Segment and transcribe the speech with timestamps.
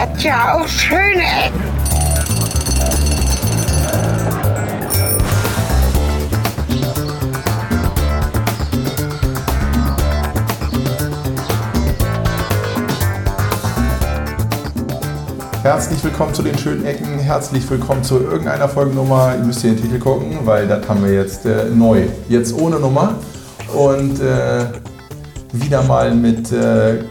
[0.00, 1.60] hat ja auch schöne Ecken.
[15.62, 17.18] Herzlich willkommen zu den schönen Ecken.
[17.18, 19.34] Herzlich willkommen zu irgendeiner Folgennummer.
[19.36, 22.06] Ihr müsst hier den Titel gucken, weil das haben wir jetzt äh, neu.
[22.30, 23.16] Jetzt ohne Nummer.
[23.76, 24.64] Und äh,
[25.52, 27.04] wieder mal mit äh,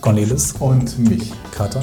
[0.00, 1.32] Cornelis, und mich.
[1.56, 1.82] Kater.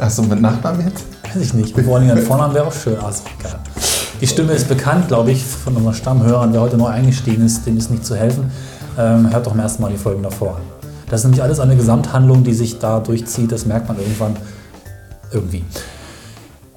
[0.00, 1.04] Achso, mit Nachnamen jetzt?
[1.24, 1.78] Weiß ich nicht.
[1.78, 2.96] Vor allem ein Vornamen wäre auch schön.
[2.98, 3.54] Also, geil.
[4.20, 6.52] Die Stimme ist bekannt, glaube ich, von unseren Stammhörern.
[6.52, 8.50] Wer heute neu eingestiegen ist, dem ist nicht zu helfen.
[8.98, 10.62] Ähm, hört doch am ersten Mal die Folgen davor an.
[11.08, 13.52] Das ist nämlich alles eine Gesamthandlung, die sich da durchzieht.
[13.52, 14.36] Das merkt man irgendwann
[15.32, 15.64] irgendwie.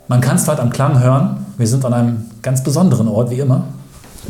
[0.07, 1.45] Man kann es halt am Klang hören.
[1.57, 3.65] Wir sind an einem ganz besonderen Ort, wie immer.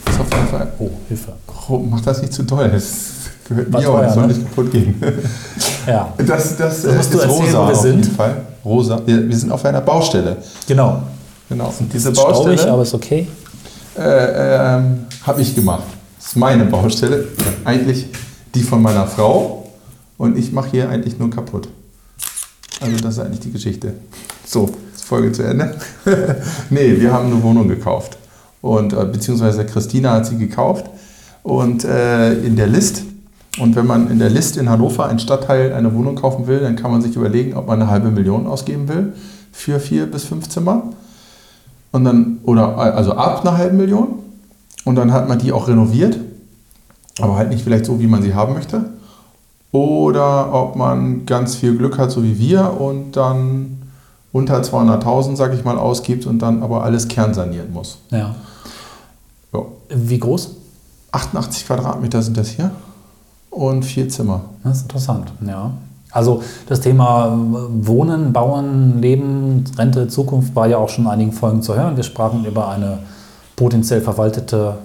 [0.05, 0.67] Das ist auf jeden Fall.
[0.79, 1.33] Oh, Hilfe.
[1.69, 2.69] Oh, mach das nicht zu doll.
[2.69, 3.11] Das
[3.47, 4.33] gehört War mir, teuer, das soll ne?
[4.33, 5.01] nicht kaputt gehen.
[5.87, 8.03] Ja, Das, das äh, musst du ist erzählen, rosa wo wir auf sind.
[8.05, 8.35] jeden Fall.
[8.63, 9.01] Rosa.
[9.05, 10.37] Wir, wir sind auf einer Baustelle.
[10.67, 11.01] genau.
[11.49, 11.73] Genau.
[11.79, 13.27] Und diese Ist staubig, Baustelle aber ist okay.
[13.97, 14.01] äh,
[14.77, 15.83] ähm, habe ich gemacht.
[16.17, 17.27] Das ist meine Baustelle.
[17.65, 18.05] Eigentlich
[18.55, 19.69] die von meiner Frau.
[20.17, 21.67] Und ich mache hier eigentlich nur kaputt.
[22.79, 23.93] Also das ist eigentlich die Geschichte.
[24.45, 25.75] So, ist Folge zu Ende.
[26.69, 28.17] nee, wir haben eine Wohnung gekauft.
[28.61, 30.85] Und, äh, beziehungsweise Christina hat sie gekauft.
[31.43, 33.01] Und äh, in der List,
[33.59, 36.77] und wenn man in der List in Hannover, ein Stadtteil, eine Wohnung kaufen will, dann
[36.77, 39.13] kann man sich überlegen, ob man eine halbe Million ausgeben will
[39.51, 40.83] für vier bis fünf Zimmer.
[41.91, 44.19] Und dann, oder also ab einer halben Million.
[44.85, 46.17] Und dann hat man die auch renoviert.
[47.19, 48.85] Aber halt nicht vielleicht so, wie man sie haben möchte.
[49.73, 53.81] Oder ob man ganz viel Glück hat, so wie wir, und dann
[54.31, 57.97] unter 200.000, sag ich mal, ausgibt und dann aber alles kernsanieren muss.
[58.11, 58.35] Ja.
[59.53, 59.65] Ja.
[59.89, 60.55] Wie groß?
[61.11, 62.71] 88 Quadratmeter sind das hier
[63.51, 64.41] und vier Zimmer.
[64.63, 65.71] Das ist interessant, ja.
[66.11, 71.31] Also das Thema äh, Wohnen, Bauen, Leben, Rente, Zukunft war ja auch schon in einigen
[71.31, 71.95] Folgen zu hören.
[71.95, 72.99] Wir sprachen über eine
[73.55, 74.75] potenziell verwaltete,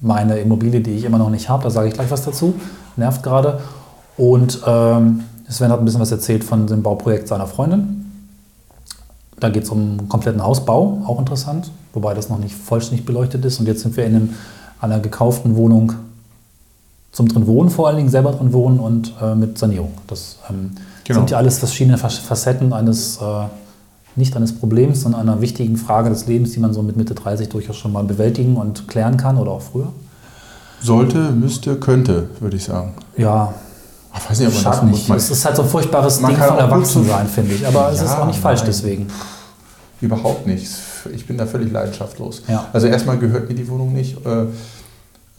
[0.00, 1.64] meine Immobilie, die ich immer noch nicht habe.
[1.64, 2.54] Da sage ich gleich was dazu.
[2.96, 3.60] Nervt gerade.
[4.16, 8.10] Und ähm, Sven hat ein bisschen was erzählt von dem Bauprojekt seiner Freundin.
[9.40, 13.44] Da geht es um einen kompletten Hausbau, auch interessant, wobei das noch nicht vollständig beleuchtet
[13.44, 13.58] ist.
[13.58, 14.34] Und jetzt sind wir in einem,
[14.80, 15.94] einer gekauften Wohnung
[17.12, 19.92] zum drin wohnen, vor allen Dingen selber drin wohnen und äh, mit Sanierung.
[20.06, 20.70] Das ähm,
[21.04, 21.20] Genau.
[21.20, 23.22] sind ja alles verschiedene Facetten eines, äh,
[24.14, 27.48] nicht eines Problems, sondern einer wichtigen Frage des Lebens, die man so mit Mitte 30
[27.48, 29.88] durchaus schon mal bewältigen und klären kann oder auch früher.
[30.80, 32.92] Sollte, müsste, könnte, würde ich sagen.
[33.16, 33.52] Ja,
[34.16, 35.08] Ich weiß nicht, ob man das muss nicht.
[35.08, 37.66] man, Es ist halt so ein furchtbares Man Ding von Erwachsensein, so- finde ich.
[37.66, 38.66] Aber es Ja, ist auch nicht falsch nein.
[38.68, 39.06] deswegen.
[40.00, 40.68] Überhaupt nicht.
[41.14, 42.42] Ich bin da völlig leidenschaftslos.
[42.48, 42.66] Ja.
[42.72, 44.46] Also erstmal gehört mir die Wohnung nicht, äh,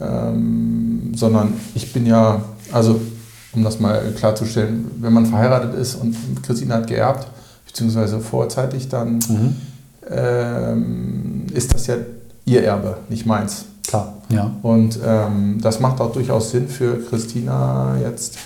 [0.02, 2.42] ähm, sondern ich bin ja,
[2.72, 3.00] also
[3.52, 7.26] um das mal klarzustellen, wenn man verheiratet ist und Christine hat geerbt,
[7.66, 9.56] beziehungsweise vorzeitig, dann Mhm.
[10.10, 11.96] ähm, ist das ja
[12.44, 13.66] ihr Erbe, nicht meins.
[13.86, 14.50] Klar, ja.
[14.62, 18.38] Und ähm, das macht auch durchaus Sinn für Christina jetzt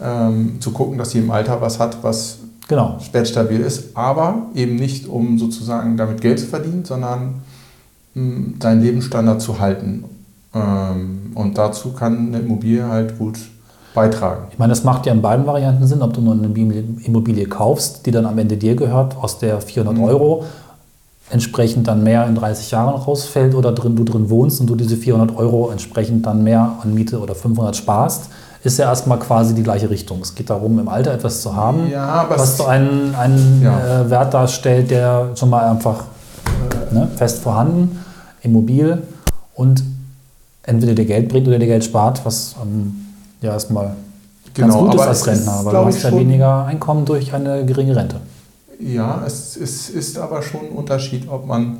[0.00, 2.38] ähm, zu gucken, dass sie im Alter was hat, was
[2.68, 2.98] Genau.
[3.12, 7.42] wertstabil ist, aber eben nicht, um sozusagen damit Geld zu verdienen, sondern
[8.14, 10.04] mh, seinen Lebensstandard zu halten.
[10.54, 13.38] Ähm, und dazu kann eine Immobilie halt gut
[13.94, 14.44] beitragen.
[14.50, 18.06] Ich meine, das macht ja in beiden Varianten Sinn, ob du nur eine Immobilie- kaufst,
[18.06, 20.04] die dann am Ende dir gehört, aus der 400 Mhm.
[20.04, 20.44] Euro
[21.30, 24.96] entsprechend dann mehr in 30 Jahren rausfällt oder drin, du drin wohnst und du diese
[24.96, 28.24] 400 Euro entsprechend dann mehr an Miete oder 500 sparst,
[28.64, 30.20] ist ja erstmal quasi die gleiche Richtung.
[30.20, 34.02] Es geht darum, im Alter etwas zu haben, Ja, was so einen, einen Ja.
[34.02, 36.04] äh, Wert darstellt, der schon mal einfach
[36.90, 37.98] äh, ne, fest vorhanden,
[38.42, 39.02] immobil
[39.54, 39.82] und
[40.64, 43.06] entweder dir Geld bringt oder dir Geld spart, was ähm,
[43.40, 43.96] ja erstmal ganz
[44.54, 47.32] Genau, gut ist aber als Rentner, ist, weil glaub du hast ja weniger Einkommen durch
[47.32, 48.16] eine geringe Rente.
[48.80, 51.78] Ja, es, es ist aber schon ein Unterschied, ob man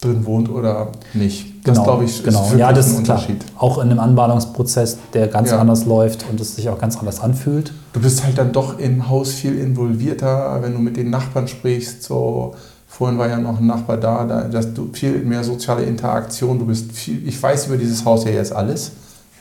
[0.00, 1.46] drin wohnt oder nicht.
[1.64, 2.52] Das Genau, glaube ich, ist genau.
[2.56, 3.16] ja, das ein ist klar.
[3.18, 3.44] Unterschied.
[3.58, 5.58] Auch in einem Anbahnungsprozess, der ganz Ja.
[5.58, 7.72] anders läuft und es sich auch ganz anders anfühlt.
[7.92, 12.02] Du bist halt dann doch im Haus viel involvierter, wenn du mit den Nachbarn sprichst.
[12.02, 12.54] So,
[12.96, 16.58] vorhin war ja noch ein Nachbar da, da dass du viel mehr soziale Interaktion.
[16.58, 18.92] Du bist viel, ich weiß über dieses Haus ja jetzt alles,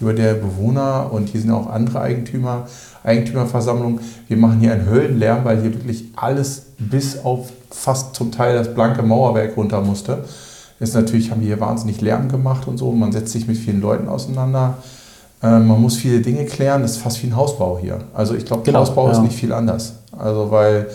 [0.02, 2.68] über der Bewohner und hier sind auch andere Eigentümer,
[3.06, 4.02] Eigentümerversammlung.
[4.28, 8.74] Wir machen hier einen Höllenlärm, weil hier wirklich alles bis auf fast zum Teil das
[8.74, 10.26] blanke Mauerwerk runter musste.
[10.82, 12.92] Ist natürlich, haben wir hier wahnsinnig Lärm gemacht und so.
[12.92, 14.80] Man setzt sich mit vielen Leuten auseinander.
[15.42, 16.82] Ähm, man muss viele Dinge klären.
[16.82, 18.00] Das ist fast wie ein Hausbau hier.
[18.14, 19.24] Also ich glaube, Genau, Hausbau ist ja.
[19.24, 19.94] nicht viel anders.
[20.12, 20.88] Also weil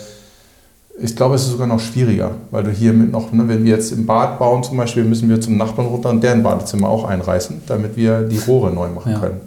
[1.03, 3.71] ich glaube, es ist sogar noch schwieriger, weil du hier mit noch, ne, wenn wir
[3.75, 7.05] jetzt im Bad bauen zum Beispiel, müssen wir zum Nachbarn runter und deren Badezimmer auch
[7.05, 9.19] einreißen, damit wir die Rohre neu machen Ja.
[9.19, 9.41] können.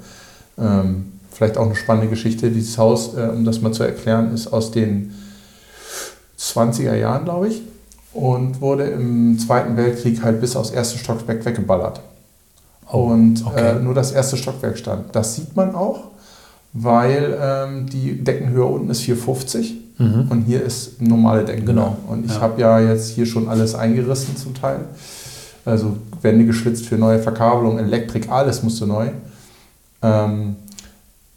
[0.59, 2.51] Ähm, vielleicht auch eine spannende Geschichte.
[2.51, 5.13] Dieses Haus, äh, um das mal zu erklären, ist aus den
[6.39, 7.63] 20er Jahren, glaube ich.
[8.13, 12.01] Und wurde im Zweiten Weltkrieg halt bis aufs erste Stockwerk weggeballert.
[12.93, 13.77] Oh, und okay.
[13.77, 15.15] äh, nur das erste Stockwerk stand.
[15.17, 16.05] Das sieht man auch,
[16.73, 20.27] weil ähm, die Deckenhöhe unten ist 4,50 Mhm.
[20.29, 21.75] und hier ist normale Deckenhöhe.
[21.75, 22.41] Genau, Und ich ja.
[22.41, 24.81] habe ja jetzt hier schon alles eingerissen zum Teil.
[25.65, 29.09] Also Wände geschwitzt für neue Verkabelung, Elektrik, alles musste neu.
[30.03, 30.57] Ähm,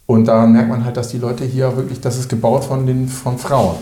[0.06, 3.08] und da merkt man halt, dass die Leute hier wirklich, das ist gebaut von, den,
[3.08, 3.76] von Frauen.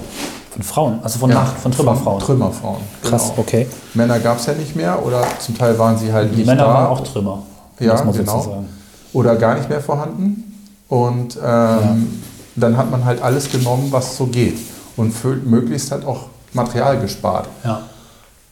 [0.50, 2.20] Von Frauen, also von Ja, Nacht, von Trümmerfrauen.
[2.20, 2.80] Von Trümmerfrauen.
[3.02, 3.40] Krass, genau.
[3.40, 3.66] okay.
[3.94, 6.64] Männer gab es ja nicht mehr oder zum Teil waren sie halt Die nicht Männer
[6.64, 6.74] da.
[6.74, 7.42] waren auch Trümmer,
[7.78, 8.64] Ja, genau.
[9.12, 10.42] oder gar nicht mehr vorhanden.
[10.88, 12.20] Und ähm,
[12.56, 14.58] dann hat man halt alles genommen, was so geht.
[14.96, 17.48] Und für, möglichst halt auch Material gespart.
[17.64, 17.82] Ja.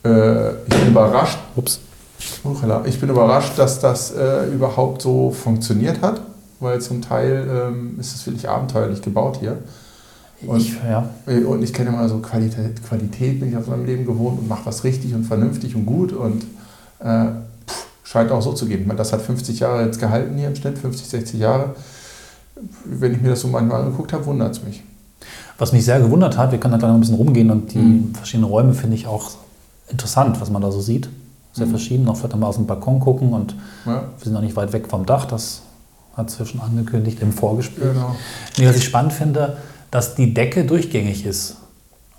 [0.04, 1.80] Äh, ich bin überrascht, Ups.
[2.86, 6.20] Ich bin überrascht, dass das äh, überhaupt so funktioniert hat,
[6.60, 9.58] weil zum Teil ähm, ist es wirklich abenteuerlich gebaut hier.
[10.46, 11.08] Und- Ich, ja.
[11.26, 14.48] Äh, Und ich kenne immer so Qualität, Qualität bin ich aus meinem Leben gewohnt und
[14.48, 16.44] mache was richtig und vernünftig und gut und
[17.00, 17.26] äh,
[17.66, 18.90] pff, scheint auch so zu gehen.
[18.96, 21.74] Das hat 50 Jahre jetzt gehalten hier im Schnitt, 50, 60 Jahre.
[22.84, 24.82] Wenn ich mir das so manchmal angeguckt habe, wundert es mich.
[25.58, 27.78] Was mich sehr gewundert hat, wir können da gleich noch ein bisschen rumgehen und die
[27.78, 28.14] Mhm.
[28.14, 29.30] verschiedenen Räume finde ich auch
[29.88, 31.08] interessant, was man da so sieht.
[31.52, 31.70] Sehr Mhm.
[31.70, 33.54] verschieden, auch vielleicht mal aus dem Balkon gucken und
[33.86, 35.62] Ja, wir sind noch nicht weit weg vom Dach, das
[36.16, 37.92] hat es ja schon angekündigt im Vorgespräch.
[37.92, 38.14] genau.
[38.58, 39.56] Nee, was ich spannend finde,
[39.90, 41.56] dass die Decke durchgängig ist.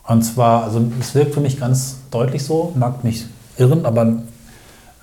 [0.07, 3.25] Und zwar, also es wirkt für mich ganz deutlich so, mag mich
[3.57, 4.17] irren, aber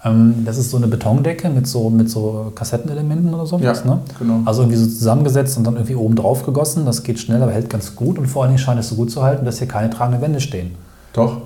[0.04, 3.82] das ist so eine Betondecke mit so, mit so Kassettenelementen oder sowas.
[3.84, 4.00] Ja, ne?
[4.18, 4.40] genau.
[4.44, 6.84] Also irgendwie so zusammengesetzt und dann irgendwie oben drauf gegossen.
[6.86, 8.18] Das geht schnell, aber hält ganz gut.
[8.18, 10.40] Und vor allen Dingen scheint es so gut zu halten, dass hier keine tragenden Wände
[10.40, 10.72] stehen.
[11.12, 11.36] Doch.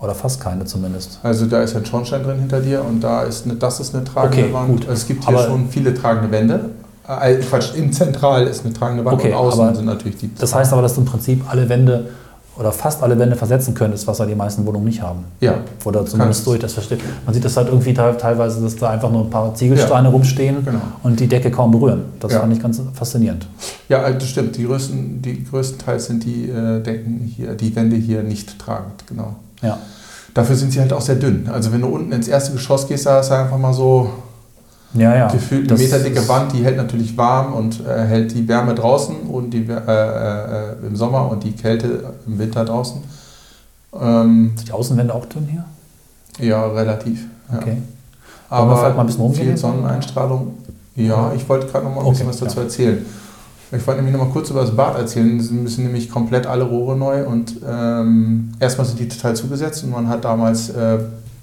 [0.00, 1.20] Oder fast keine zumindest.
[1.22, 4.02] Also da ist ein Schornstein drin hinter dir und da ist eine, das ist eine
[4.02, 4.68] tragende Okay, Wand.
[4.68, 4.88] gut.
[4.88, 6.70] Es gibt hier Aber- schon viele tragende Wände.
[7.06, 10.30] Äh, Quatsch, in Zentral ist eine tragende Wand Okay, und außen sind natürlich die.
[10.34, 12.06] Das heißt aber, dass du im Prinzip alle Wände
[12.58, 15.24] oder fast alle Wände versetzen könntest, was ja die meisten Wohnungen nicht haben.
[15.40, 15.54] ja,
[15.84, 17.00] Oder zumindest durch das versteht.
[17.24, 20.64] Man sieht das halt irgendwie te- teilweise, dass da einfach nur ein paar Ziegelsteine rumstehen
[20.64, 20.78] Genau.
[21.02, 22.04] und die Decke kaum berühren.
[22.20, 22.40] Das Ja.
[22.40, 23.46] fand ich ganz faszinierend.
[23.88, 24.56] Ja, äh, das stimmt.
[24.56, 29.36] Die größten, die größtenteils sind die äh, Decken hier, die Wände hier nicht tragend, genau.
[29.62, 29.78] Ja.
[30.34, 31.48] Dafür sind sie halt auch sehr dünn.
[31.52, 34.10] Also wenn du unten ins erste Geschoss gehst, da ist einfach mal so
[34.94, 35.28] Ja, ja.
[35.28, 39.50] gefühlt eine meterdicke Wand, die hält natürlich warm und äh, hält die Wärme draußen und
[39.50, 43.00] die, Wär- äh, äh, im Sommer und die Kälte im Winter draußen.
[43.98, 45.64] Ähm, Sind die Außenwände auch dünn hier?
[46.46, 47.24] ja, relativ.
[47.50, 47.58] Ja.
[47.58, 47.76] Okay.
[48.50, 49.46] Wollen wir vielleicht mal ein bisschen rumgehen?
[49.48, 50.54] viel Sonneneinstrahlung.
[50.94, 52.62] Ja, ich wollte gerade noch mal ein Okay, bisschen was dazu ja.
[52.64, 53.06] erzählen.
[53.74, 55.40] Ich wollte nämlich noch mal kurz über das Bad erzählen.
[55.40, 59.90] Es müssen nämlich komplett alle Rohre neu und ähm, erstmal sind die total zugesetzt und
[59.90, 60.98] man hat damals äh,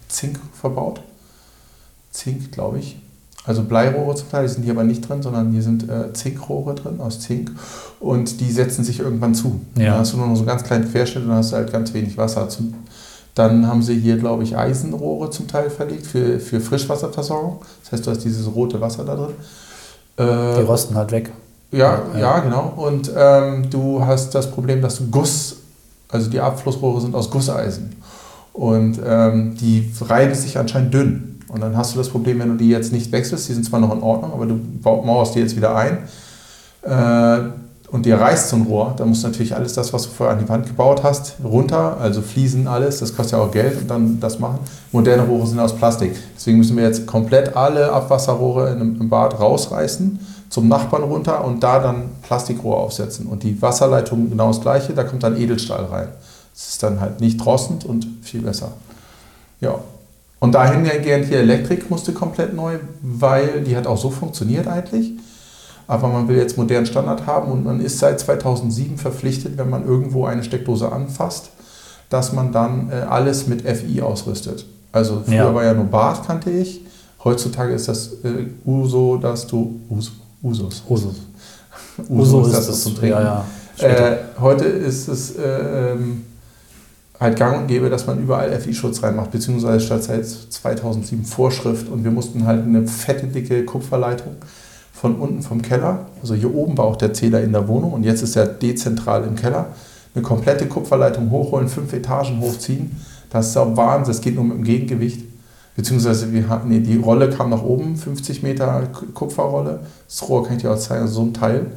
[0.08, 1.02] Zink verbaut.
[2.12, 3.00] Zink, glaube ich.
[3.50, 6.76] Also Bleirohre zum Teil, die sind hier aber nicht drin, sondern hier sind äh, Zinkrohre
[6.76, 7.50] drin aus Zink
[8.00, 9.60] und die setzen sich irgendwann zu.
[9.76, 9.86] Ja.
[9.86, 11.92] Dann hast du nur noch so einen ganz kleinen Querschnitt und hast du halt ganz
[11.96, 12.48] wenig Wasser.
[12.48, 12.76] Zum,
[13.34, 17.62] dann haben sie hier, glaube ich, Eisenrohre zum Teil verlegt für, für Frischwasserversorgung.
[17.84, 19.34] Das heißt, du hast dieses rote Wasser da drin.
[20.18, 21.32] Äh, Die rosten halt weg.
[21.72, 22.20] ja, Ja.
[22.20, 22.74] ja, genau.
[22.78, 25.56] Und ähm, du hast das Problem, dass du Guss,
[26.08, 27.96] also die Abflussrohre sind aus Gusseisen.
[28.54, 31.39] Und ähm, die reiben sich anscheinend dünn.
[31.50, 33.80] Und dann hast du das Problem, wenn du die jetzt nicht wechselst, die sind zwar
[33.80, 35.98] noch in Ordnung, aber du mauerst die jetzt wieder ein
[36.84, 37.50] äh,
[37.92, 40.36] und dir reißt so ein Rohr, dann musst du natürlich alles das, was du vorher
[40.36, 43.90] an die Wand gebaut hast, runter, also Fliesen, alles, das kostet ja auch Geld und
[43.90, 44.60] dann das machen.
[44.92, 46.16] Moderne Rohre sind aus Plastik.
[46.36, 51.64] Deswegen müssen wir jetzt komplett alle Abwasserrohre in im Bad rausreißen, zum Nachbarn runter und
[51.64, 53.26] da dann Plastikrohr aufsetzen.
[53.26, 56.10] Und die Wasserleitung genau das gleiche, da kommt dann Edelstahl rein.
[56.54, 58.72] Das ist dann halt nicht rossend und viel besser.
[59.62, 59.80] Ja.
[60.40, 65.12] Und dahingehend hier Elektrik musste komplett neu, weil die hat auch so funktioniert eigentlich.
[65.88, 69.86] Aber man will jetzt modernen Standard haben und man ist seit 2007 verpflichtet, wenn man
[69.86, 71.50] irgendwo eine Steckdose anfasst,
[72.10, 74.66] dass man dann äh, alles mit FI ausrüstet.
[74.92, 75.54] Also früher Ja.
[75.56, 76.82] war ja nur Bad, kannte ich.
[77.24, 80.84] Heutzutage ist das äh, Uso, dass du Us, Usus.
[80.88, 81.16] Usus.
[82.08, 82.68] Uso, ist das, es.
[82.68, 83.18] das zum Trinken.
[83.20, 83.46] Ja,
[83.80, 83.88] ja.
[83.88, 86.26] Äh, heute ist es äh, ähm,
[87.20, 92.04] halt gang und gäbe, dass man überall FI-Schutz reinmacht, beziehungsweise statt seit 2007 Vorschrift und
[92.04, 94.36] wir mussten halt eine fette, dicke Kupferleitung
[94.94, 98.04] von unten vom Keller, also hier oben war auch der Zähler in der Wohnung und
[98.04, 99.68] jetzt ist er dezentral im Keller,
[100.16, 102.98] eine komplette Kupferleitung hochholen, fünf Etagen hochziehen,
[103.30, 105.26] das ist auch Wahnsinn, das geht nur mit dem Gegengewicht.
[105.76, 109.82] Beziehungsweise wir hatten, nee, die Rolle kam nach oben, 50 Meter Kupferrolle.
[110.08, 111.68] Das Rohr kann ich dir auch zeigen, so ein Teil.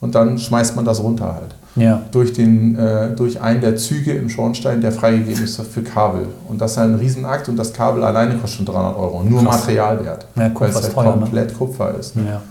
[0.00, 2.02] Und dann schmeißt man das runter halt ja.
[2.10, 6.26] durch, den, äh, durch einen der Züge im Schornstein, der freigegeben ist für Kabel.
[6.48, 9.22] Und das ist ein Riesenakt und das Kabel alleine kostet schon 300 Euro.
[9.22, 9.60] Nur Krass.
[9.60, 10.26] Materialwert.
[10.36, 11.22] Ja, weil es halt teuer, ne?
[11.22, 12.16] komplett Kupfer ist.
[12.16, 12.42] ja.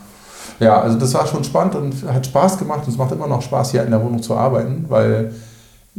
[0.60, 3.42] Ja, also das war schon spannend und hat Spaß gemacht und es macht immer noch
[3.42, 5.34] Spaß, hier in der Wohnung zu arbeiten, weil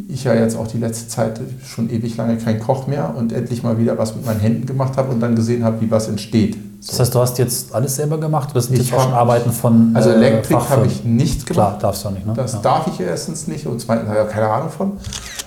[0.09, 3.65] ich ja jetzt auch die letzte Zeit schon ewig lange kein Koch mehr und endlich
[3.65, 6.57] mal wieder was mit meinen Händen gemacht habe und dann gesehen habe, wie was entsteht.
[6.87, 8.49] Das heißt, du hast jetzt alles selber gemacht?
[8.55, 11.83] Das sind jetzt auch schon Arbeiten von Also äh, Elektrik habe ich nicht Klar, gemacht.
[11.85, 12.33] darfst du auch nicht, ne?
[12.35, 12.59] Das ja.
[12.59, 14.93] darf ich erstens nicht und zweitens habe ich auch keine Ahnung von.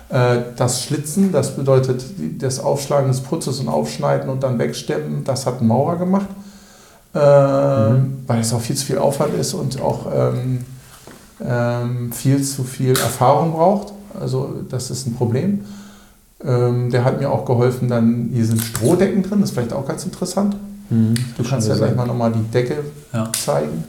[0.10, 2.06] Äh, Das Schlitzen, das bedeutet
[2.40, 6.28] das Aufschlagen des Putzes und Aufschneiden und dann wegstemmen, das hat ein Maurer gemacht,
[7.14, 8.24] äh, Mhm.
[8.28, 10.64] weil es auch viel zu viel Aufwand ist und auch ähm,
[11.46, 13.92] ähm, viel zu viel Erfahrung braucht.
[14.20, 15.66] Also das ist ein Problem.
[16.44, 19.86] Ähm, der hat mir auch geholfen, dann hier sind Strohdecken drin, das ist vielleicht auch
[19.86, 20.56] ganz interessant.
[20.90, 21.14] Mhm.
[21.38, 22.78] Du kannst ja gleich mal nochmal die Decke
[23.14, 23.32] Ja.
[23.34, 23.84] zeigen.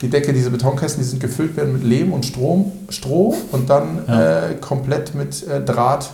[0.00, 4.00] Die Decke, diese Betonkästen, die sind gefüllt werden mit Lehm und Strom, Stroh und dann
[4.06, 4.48] Ja.
[4.50, 6.10] äh, komplett mit äh, Draht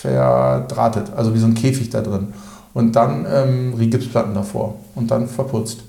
[0.00, 2.28] verdrahtet, also wie so ein Käfig da drin.
[2.74, 5.80] Und dann ähm, Rigipsplatten davor und dann verputzt.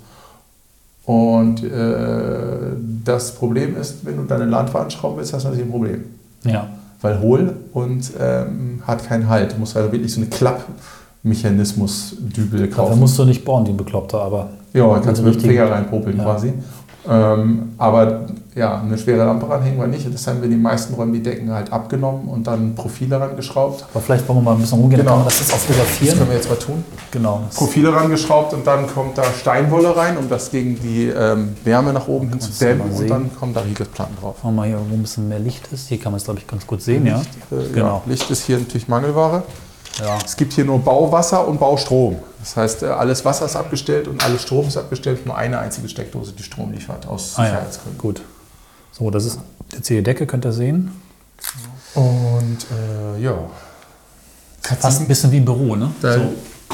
[1.06, 5.72] Und äh, das Problem ist, wenn du deine Landwand schrauben willst, hast du natürlich ein
[5.72, 6.04] Problem.
[6.46, 6.68] Ja.
[7.02, 9.54] Weil hohl und ähm, hat keinen Halt.
[9.54, 10.30] Du musst also wirklich so eine
[11.24, 13.00] Klappmechanismus-Dübel Dafür kaufen.
[13.00, 16.24] musst du nicht bohren, die Bekloppter, aber Ja, kannst du mit dem Finger reinpopeln Ja.
[16.24, 16.54] quasi.
[17.08, 20.12] Ähm, aber ja, eine schwere Lampe ranhängen wir nicht.
[20.14, 23.86] Das haben wir in den meisten Räumen die Decken halt abgenommen und dann Profile rangeschraubt.
[23.94, 25.22] Aber vielleicht wollen wir mal ein bisschen rumgehen, Genau.
[25.26, 26.28] das jetzt auch Das können fotografieren.
[26.30, 26.86] wir jetzt mal tun.
[27.12, 27.42] Genau.
[27.54, 32.08] Profile rangeschraubt und dann kommt da Steinwolle rein, um das gegen die ähm, Wärme nach
[32.08, 32.90] oben hin zu dämmen.
[32.90, 34.38] Und dann kommen da Riegelplatten drauf.
[34.42, 35.90] Machen wir mal hier, wo ein bisschen mehr Licht ist.
[35.90, 37.18] Hier kann man es, glaube ich, ganz gut sehen, ja.
[37.18, 38.02] Licht, äh, Genau.
[38.06, 39.44] ja, Licht ist hier natürlich Mangelware.
[40.00, 40.18] Ja.
[40.26, 42.18] Es gibt hier nur Bauwasser und Baustrom.
[42.40, 45.26] Das heißt, äh, alles Wasser ist abgestellt und alles Strom ist abgestellt.
[45.26, 47.98] Nur eine einzige Steckdose, die Strom liefert, aus Ah ja, Sicherheitsgründen.
[48.00, 48.22] gut.
[48.92, 49.40] So, das ist
[49.72, 50.92] jetzt hier die Decke, könnt ihr sehen.
[51.96, 52.58] Und
[53.18, 53.34] äh, ja.
[54.62, 55.92] Fast ein bisschen wie ein Büro, ne?
[56.02, 56.22] Da, So,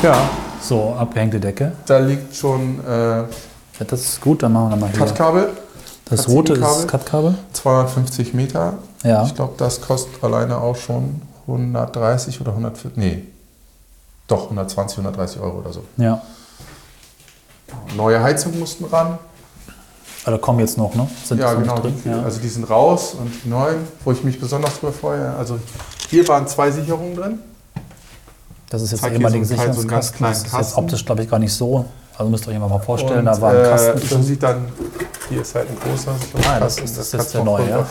[0.04, 0.30] Ja,
[0.62, 1.72] so abgehängte Decke.
[1.86, 2.90] da liegt schon äh,
[3.22, 3.26] Ja,
[3.88, 5.00] das ist gut, dann machen wir nochmal hier.
[5.06, 5.50] Cuttkabel,
[6.06, 6.88] Das rote ist Cut-Kabel.
[6.88, 7.36] Cut-Kabel.
[7.54, 8.74] 250 Meter.
[9.04, 9.24] Ja.
[9.26, 11.22] Ich glaube, das kostet alleine auch schon
[11.54, 12.98] 130 oder 140.
[12.98, 13.24] Nee,
[14.28, 15.84] doch 120, 130 Euro oder so.
[15.98, 16.22] Ja.
[17.96, 19.18] Neue Heizung mussten ran.
[20.26, 21.08] Also kommen jetzt noch, ne?
[21.24, 21.80] Sind Ja, genau.
[21.80, 21.96] Drin?
[22.04, 22.22] Die, Ja.
[22.22, 25.34] Also die sind raus und die neuen, wo ich mich besonders drüber freue.
[25.36, 25.60] Also
[26.10, 27.40] hier waren zwei Sicherungen drin.
[28.70, 30.18] das ist jetzt der ehemalige so so Sicherungskasten.
[30.18, 31.86] kleinen Das ist jetzt optisch, glaube ich, gar nicht so.
[32.18, 34.24] Also müsst ihr euch mal vorstellen, und, da war ein Kasten äh, so drin.
[34.26, 34.66] sieht dann,
[35.30, 36.12] hier ist halt ein großer.
[36.48, 37.86] Ah, das ist- das ist kannst jetzt der neue, ja.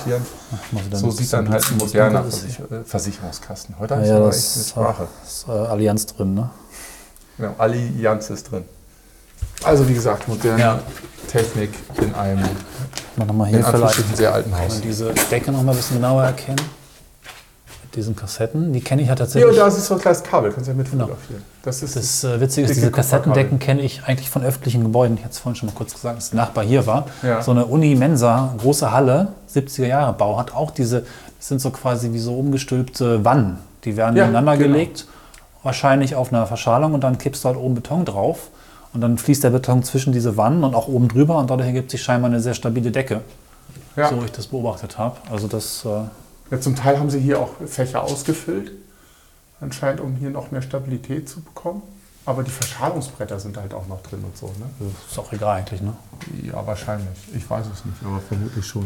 [0.93, 2.39] So sieht dann halt ein moderner ist.
[2.41, 3.75] Versicher äh, Versicherungskasten.
[3.79, 5.09] Heute Ja, habe ich ja, aber das echt eine ist, Sprache.
[5.25, 6.51] ist äh, Allianz drin, ne?
[7.37, 8.65] Genau, Allianz ist drin.
[9.65, 10.81] Also wie gesagt, moderne Ja.
[11.31, 12.43] Technik in einem
[13.17, 14.73] Mal nochmal in hier vielleicht Anführungsstrichen sehr alten kann Haus.
[14.75, 16.61] man diese Decke nochmal ein bisschen genauer erkennen.
[17.95, 18.73] Diesen Kassetten.
[18.73, 19.51] Die kenne ich ja tatsächlich.
[19.51, 21.05] und da ist so ein kleines Kabel, kannst du ja mit Genau.
[21.07, 21.43] fotografieren.
[21.63, 22.91] Das ist Das äh, Witzige ist, diese.
[22.91, 25.17] Kassettendecken kenne ich eigentlich von öffentlichen Gebäuden.
[25.17, 27.07] Ich hatte es vorhin schon mal kurz gesagt, dass der Nachbar hier war.
[27.23, 27.41] Ja.
[27.43, 31.01] So eine Uni-Mensa, große Halle, 70er Jahre Bau, hat auch diese,
[31.39, 33.59] das sind so quasi wie so umgestülpte Wannen.
[33.85, 34.73] Die werden Ja, ineinander genau.
[34.75, 35.07] gelegt,
[35.63, 38.49] wahrscheinlich auf einer Verschalung und dann kippst du halt oben Beton drauf.
[38.95, 41.91] Und dann fließt der Beton zwischen diese Wannen und auch oben drüber und dadurch ergibt
[41.91, 43.21] sich scheinbar eine sehr stabile Decke,
[43.97, 44.09] ja.
[44.09, 45.17] so ich das beobachtet habe.
[45.31, 45.89] Also das, äh,
[46.51, 48.73] ja, zum Teil haben sie hier auch Fächer ausgefüllt,
[49.61, 51.83] anscheinend um hier noch mehr Stabilität zu bekommen.
[52.25, 54.49] Aber die Verschalungsbretter sind halt auch noch drin und so.
[54.59, 54.91] Ne?
[55.09, 55.95] ist auch egal eigentlich, ne?
[56.43, 57.17] Ja, wahrscheinlich.
[57.35, 58.85] Ich weiß es nicht, aber vermutlich schon.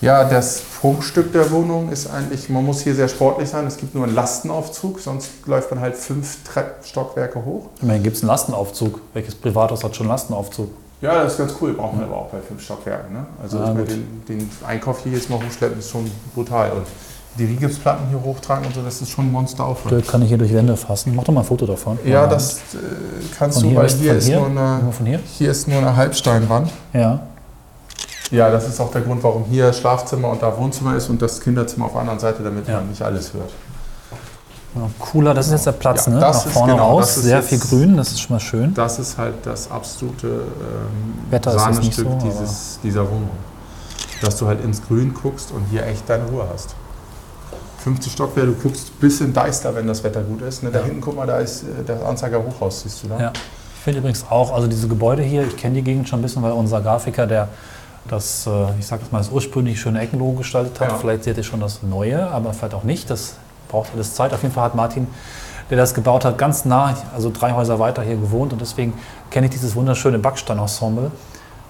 [0.00, 3.66] Ja, das Prunkstück der Wohnung ist eigentlich, man muss hier sehr sportlich sein.
[3.66, 7.68] Es gibt nur einen Lastenaufzug, sonst läuft man halt fünf Treppenstockwerke hoch.
[7.80, 9.00] Immerhin gibt es einen Lastenaufzug.
[9.12, 10.70] Welches Privathaus hat schon einen Lastenaufzug?
[11.00, 13.12] Ja, das ist ganz cool, braucht man aber auch bei fünf Stockwerken.
[13.14, 13.26] Ne?
[13.42, 16.72] Also Ah, den, den Einkauf hier jetzt mal hochschleppen, ist schon brutal.
[16.72, 16.86] Und
[17.38, 19.92] die Rigipsplatten hier hochtragen und so, das ist schon ein Monsteraufwand.
[20.02, 21.14] Das kann ich hier durch Wände fassen.
[21.14, 21.98] Mach doch mal ein Foto davon.
[22.04, 22.78] Ja, das äh,
[23.38, 24.36] kannst Von du, hier weil hier von ist, hier?
[24.40, 25.20] nur eine, hier?
[25.38, 26.70] hier ist nur eine Halbsteinwand.
[26.92, 27.20] Ja.
[28.30, 31.40] Ja, das ist auch der Grund, warum hier Schlafzimmer und da Wohnzimmer ist und das
[31.40, 32.76] Kinderzimmer auf der anderen Seite, damit Ja.
[32.78, 33.50] man nicht alles hört.
[34.78, 36.20] Ja, Cooler, das ist jetzt der Platz, Ja, ne?
[36.20, 37.14] Nach vorne genau, raus.
[37.16, 38.74] Sehr viel Grün, das ist schon mal schön.
[38.74, 43.30] Das ist halt das absolute ähm, Sahnestück so, dieses, dieser Wohnung.
[44.20, 46.74] Dass du halt ins Grün guckst und hier echt deine Ruhe hast.
[47.84, 50.62] 50 Stockwerke, du guckst bis in Deister, wenn das Wetter gut ist.
[50.62, 50.70] Ne?
[50.70, 50.84] Da Ja.
[50.86, 53.18] hinten, guck mal, da ist äh, das Anzeiger Hochhaus, siehst du da?
[53.20, 53.32] Ja.
[53.74, 56.42] Ich finde übrigens auch, also diese Gebäude hier, ich kenne die Gegend schon ein bisschen,
[56.42, 57.48] weil unser Grafiker, der
[58.08, 60.94] das, äh, ich sag das mal, das ursprünglich schöne Eckenlogo gestaltet hat, Ja.
[60.98, 63.08] vielleicht seht ihr schon das Neue, aber vielleicht auch nicht.
[63.08, 63.34] Das
[63.68, 64.32] braucht alles Zeit.
[64.32, 65.06] Auf jeden Fall hat Martin,
[65.70, 68.94] der das gebaut hat, ganz nah, also drei Häuser weiter hier gewohnt und deswegen
[69.30, 71.10] kenne ich dieses wunderschöne Backsteinensemble.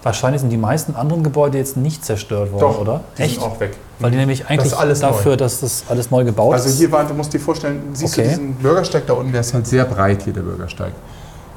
[0.01, 3.01] Wahrscheinlich sind die meisten anderen Gebäude jetzt nicht zerstört worden, Doch, oder?
[3.17, 3.75] die sind auch weg.
[3.99, 5.37] Weil die nämlich eigentlich ist alles dafür, neu.
[5.37, 6.77] dass das alles neu gebaut Also ist.
[6.77, 8.23] hier war, du musst dir vorstellen, siehst Okay.
[8.23, 10.93] du diesen Bürgersteig da unten, der ist halt sehr breit hier, der Bürgersteig.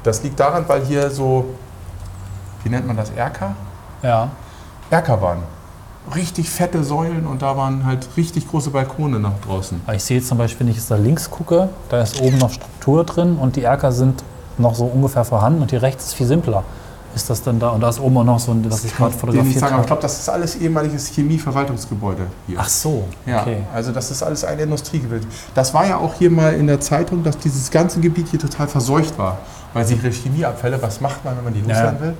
[0.03, 1.45] Das liegt daran, weil hier so,
[2.63, 3.55] wie nennt man das, Erker?
[4.01, 4.29] ja.
[4.89, 5.39] Erker waren.
[6.15, 9.81] Richtig fette Säulen und da waren halt richtig große Balkone nach draußen.
[9.93, 12.51] Ich sehe jetzt zum Beispiel, wenn ich jetzt da links gucke, da ist oben noch
[12.51, 14.23] Struktur drin und die Erker sind
[14.57, 16.63] noch so ungefähr vorhanden und hier rechts ist viel simpler.
[17.15, 17.69] Ist das denn da?
[17.69, 19.85] Und da ist oben auch noch so ein, was ich gerade fotografiert aber ich habe.
[19.85, 22.57] glaube, das ist alles ehemaliges Chemieverwaltungsgebäude hier.
[22.59, 23.57] Ach so, Ja, okay.
[23.73, 25.21] also das ist alles ein Industriegebiet.
[25.53, 28.67] Das war ja auch hier mal in der Zeitung, dass dieses ganze Gebiet hier total
[28.67, 29.37] verseucht war.
[29.73, 31.67] Weil sichere Chemieabfälle, was macht man, wenn man die Ja.
[31.67, 32.13] loswerden will?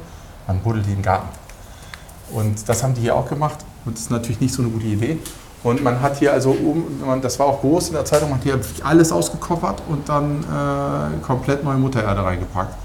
[0.47, 1.27] Man buddelt die in den Garten.
[2.31, 3.57] Und das haben die hier auch gemacht.
[3.85, 5.17] Und das ist natürlich nicht so eine gute Idee.
[5.63, 8.39] Und man hat hier also oben, man, das war auch groß in der Zeitung, man
[8.39, 12.75] hat hier alles ausgekoppert und dann äh, komplett neue Muttererde reingepackt.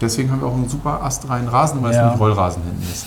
[0.00, 2.02] Deswegen haben wir auch einen super astreinen Rasen, weil es Ja.
[2.04, 3.06] nämlich Rollrasen hinten ist.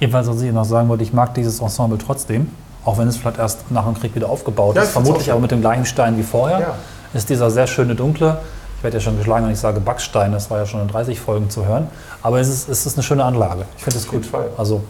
[0.00, 2.50] Jedenfalls, was ich noch sagen wollte, ich mag dieses Ensemble trotzdem,
[2.84, 5.50] auch wenn es vielleicht erst nach dem Krieg wieder aufgebaut Ja, ist, vermutlich aber mit
[5.50, 6.60] dem gleichen Stein wie vorher.
[6.60, 6.74] Ja.
[7.14, 8.38] Ist dieser sehr schöne dunkle,
[8.76, 11.18] ich werde ja schon geschlagen, wenn ich sage Backstein, das war ja schon in 30
[11.18, 11.86] Folgen zu hören,
[12.22, 13.64] aber es ist, es ist eine schöne Anlage.
[13.78, 14.26] Ich finde es gut.
[14.26, 14.48] Fall.
[14.58, 14.82] Also,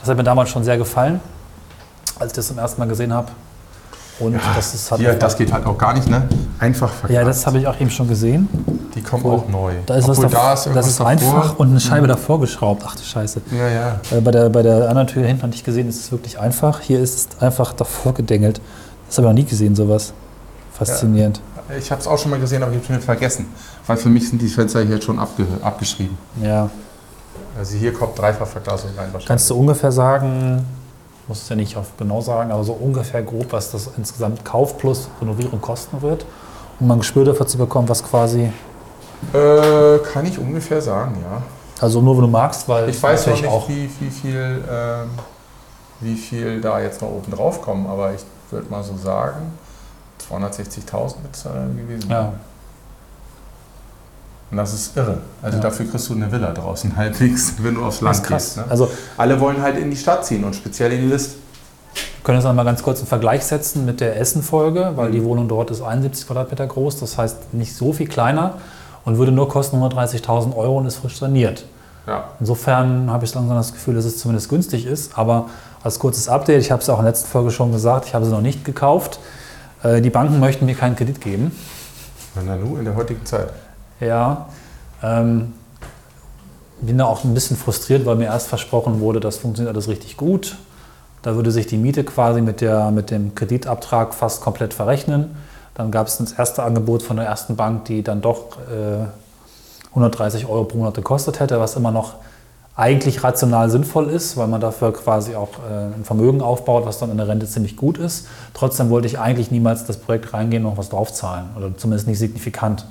[0.00, 1.20] das hat mir damals schon sehr gefallen,
[2.18, 3.28] als ich das zum ersten Mal gesehen habe.
[4.18, 6.28] Und das ist hat Hier, das geht halt auch gar nicht, ne?
[6.58, 7.14] Einfach verkackt.
[7.14, 8.48] ja, das habe ich auch eben schon gesehen.
[8.94, 9.72] Die kommen auch neu.
[9.86, 11.10] Da ist Obwohl, was davor, da ist das ist davor.
[11.10, 12.82] einfach und eine Scheibe davor geschraubt.
[12.86, 13.40] Ach du Scheiße.
[13.50, 14.00] Ja, ja.
[14.10, 16.80] Äh, Bei der, bei der anderen Tür hinten hatte ich gesehen, ist es wirklich einfach.
[16.80, 18.60] Hier ist es einfach davor gedengelt.
[19.08, 20.12] Das habe ich noch nie gesehen, sowas.
[20.74, 21.40] Faszinierend.
[21.78, 23.46] Ich habe es auch schon mal gesehen, aber ich habe es schon vergessen.
[23.86, 26.18] Weil für mich sind die Fenster hier jetzt schon abge abgeschrieben.
[26.42, 26.68] Ja.
[27.58, 29.26] Also hier kommt Dreifachverglasung rein wahrscheinlich.
[29.26, 30.64] Kannst du ungefähr sagen,
[31.28, 35.08] muss es ja nicht genau sagen, aber so ungefähr grob, was das insgesamt Kauf plus
[35.20, 36.26] Renovierung kosten wird,
[36.78, 38.50] um mal ein Gespür dafür zu bekommen, was quasi,
[39.32, 41.42] äh, kann ich ungefähr sagen, ja.
[41.80, 45.08] also nur wenn du magst, weil Ich weiß noch natürlich nicht, Wie, wie, viel, ähm,
[46.00, 49.52] wie viel da jetzt noch oben drauf kommen, aber ich würde mal so sagen,
[50.28, 50.92] 260.000
[51.22, 52.08] wird es gewesen.
[52.08, 52.32] sein.
[54.50, 55.18] Und das ist irre.
[55.42, 55.62] Also Ja.
[55.62, 58.56] dafür kriegst du eine Villa draußen halbwegs, wenn du aufs Land gehst.
[58.56, 58.64] Ne?
[58.68, 61.36] Also Alle wollen halt in die Stadt ziehen und speziell in die List.
[61.94, 65.12] Wir können jetzt noch mal ganz kurz einen Vergleich setzen mit der Essen-Folge, weil Mhm.
[65.12, 68.54] die Wohnung dort ist 71 Quadratmeter groß, das heißt nicht so viel kleiner
[69.04, 71.64] und würde nur kosten 130.000 Euro und ist frisch saniert.
[72.06, 72.24] Ja.
[72.40, 75.16] Insofern habe ich langsam das Gefühl, dass es zumindest günstig ist.
[75.16, 75.46] Aber
[75.82, 78.24] als kurzes Update, ich habe es auch in der letzten Folge schon gesagt, ich habe
[78.24, 79.20] sie noch nicht gekauft.
[79.82, 81.52] Äh, Die Banken möchten mir keinen Kredit geben.
[82.34, 83.48] Na nu, in der heutigen Zeit.
[84.00, 84.46] Ja,
[85.02, 85.52] ähm,
[86.80, 90.16] bin da auch ein bisschen frustriert, weil mir erst versprochen wurde, das funktioniert alles richtig
[90.16, 90.56] gut.
[91.22, 95.36] Da würde sich die Miete quasi mit, der, mit dem Kreditabtrag fast komplett verrechnen.
[95.74, 99.06] Dann gab es das erste Angebot von der ersten Bank, die dann doch äh,
[99.90, 102.14] 130 Euro pro Monat gekostet hätte, was immer noch
[102.76, 107.10] eigentlich rational sinnvoll ist, weil man dafür quasi auch äh, ein Vermögen aufbaut, was dann
[107.10, 108.26] in der Rente ziemlich gut ist.
[108.54, 112.08] Trotzdem wollte ich eigentlich niemals in das Projekt reingehen und noch was draufzahlen oder zumindest
[112.08, 112.86] nicht signifikant.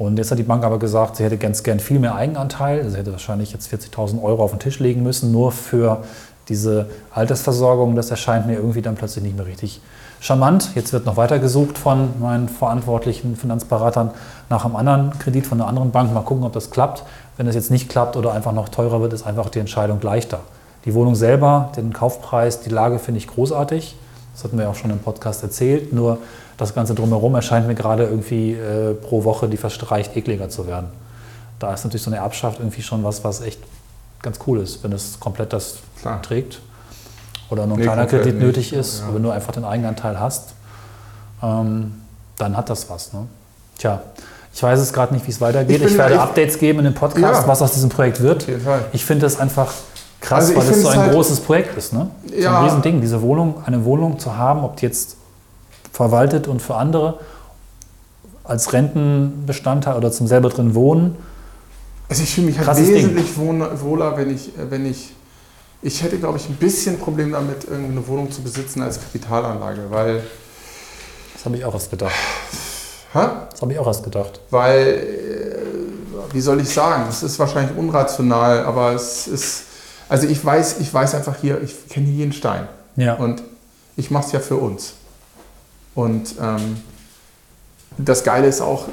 [0.00, 2.88] Und jetzt hat die Bank aber gesagt, sie hätte ganz gern viel mehr Eigenanteil.
[2.88, 6.04] Sie hätte wahrscheinlich jetzt 40.000 Euro auf den Tisch legen müssen, nur für
[6.48, 7.94] diese Altersversorgung.
[7.96, 9.82] Das erscheint mir irgendwie dann plötzlich nicht mehr richtig
[10.18, 10.70] charmant.
[10.74, 14.10] Jetzt wird noch weiter gesucht von meinen verantwortlichen Finanzberatern
[14.48, 16.14] nach einem anderen Kredit von einer anderen Bank.
[16.14, 17.02] Mal gucken, ob das klappt.
[17.36, 20.40] Wenn es jetzt nicht klappt oder einfach noch teurer wird, ist einfach die Entscheidung leichter.
[20.86, 23.96] Die Wohnung selber, den Kaufpreis, die Lage finde ich großartig.
[24.32, 25.92] Das hatten wir auch schon im Podcast erzählt.
[25.92, 26.16] Nur
[26.60, 30.88] das Ganze drumherum erscheint mir gerade irgendwie äh, pro Woche, die verstreicht, ekliger zu werden.
[31.58, 33.60] Da ist natürlich so eine Erbschaft irgendwie schon was, was echt
[34.22, 36.20] ganz cool ist, wenn es komplett das Klar.
[36.22, 36.60] trägt.
[37.50, 39.06] Oder nur ein Nee, kleiner Kredit nicht, nötig ist, ja.
[39.06, 40.54] aber wenn du einfach den Eigenanteil hast,
[41.42, 41.94] ähm,
[42.36, 43.12] dann hat das was.
[43.12, 43.26] Ne?
[43.78, 44.00] Tja,
[44.52, 45.80] ich weiß es gerade nicht, wie es weitergeht.
[45.80, 47.48] Ich Ich, werde Updates geben in dem Podcast, Ja.
[47.48, 48.46] was aus diesem Projekt wird.
[48.92, 49.72] Ich finde das einfach
[50.20, 51.92] krass, Also weil es so ein halt- großes Projekt ist.
[51.92, 52.08] Ne?
[52.28, 52.58] So Ja.
[52.58, 55.16] ein Riesending, diese Wohnung, eine Wohnung zu haben, ob die jetzt
[56.04, 57.18] verwaltet und für andere
[58.42, 61.14] als Rentenbestandteil oder zum selber drin wohnen.
[62.08, 62.86] Also ich fühle mich halt Ding.
[62.88, 65.12] wesentlich wohn- wohler, wenn ich, wenn ich,
[65.82, 69.82] ich hätte glaube ich ein bisschen Problem damit, irgendwie eine Wohnung zu besitzen als Kapitalanlage,
[69.90, 70.22] weil,
[71.34, 72.14] Das habe ich auch erst gedacht.
[73.12, 73.26] hä?
[73.50, 74.40] Das habe ich auch erst gedacht.
[74.50, 79.64] weil, äh, wie soll ich sagen, es ist wahrscheinlich unrational, aber es ist,
[80.08, 83.14] also ich weiß, ich weiß einfach hier, ich kenne jeden Stein Ja.
[83.16, 83.42] und
[83.98, 84.94] ich mache es ja für uns.
[85.94, 86.76] Und ähm,
[87.98, 88.86] das Geile ist auch,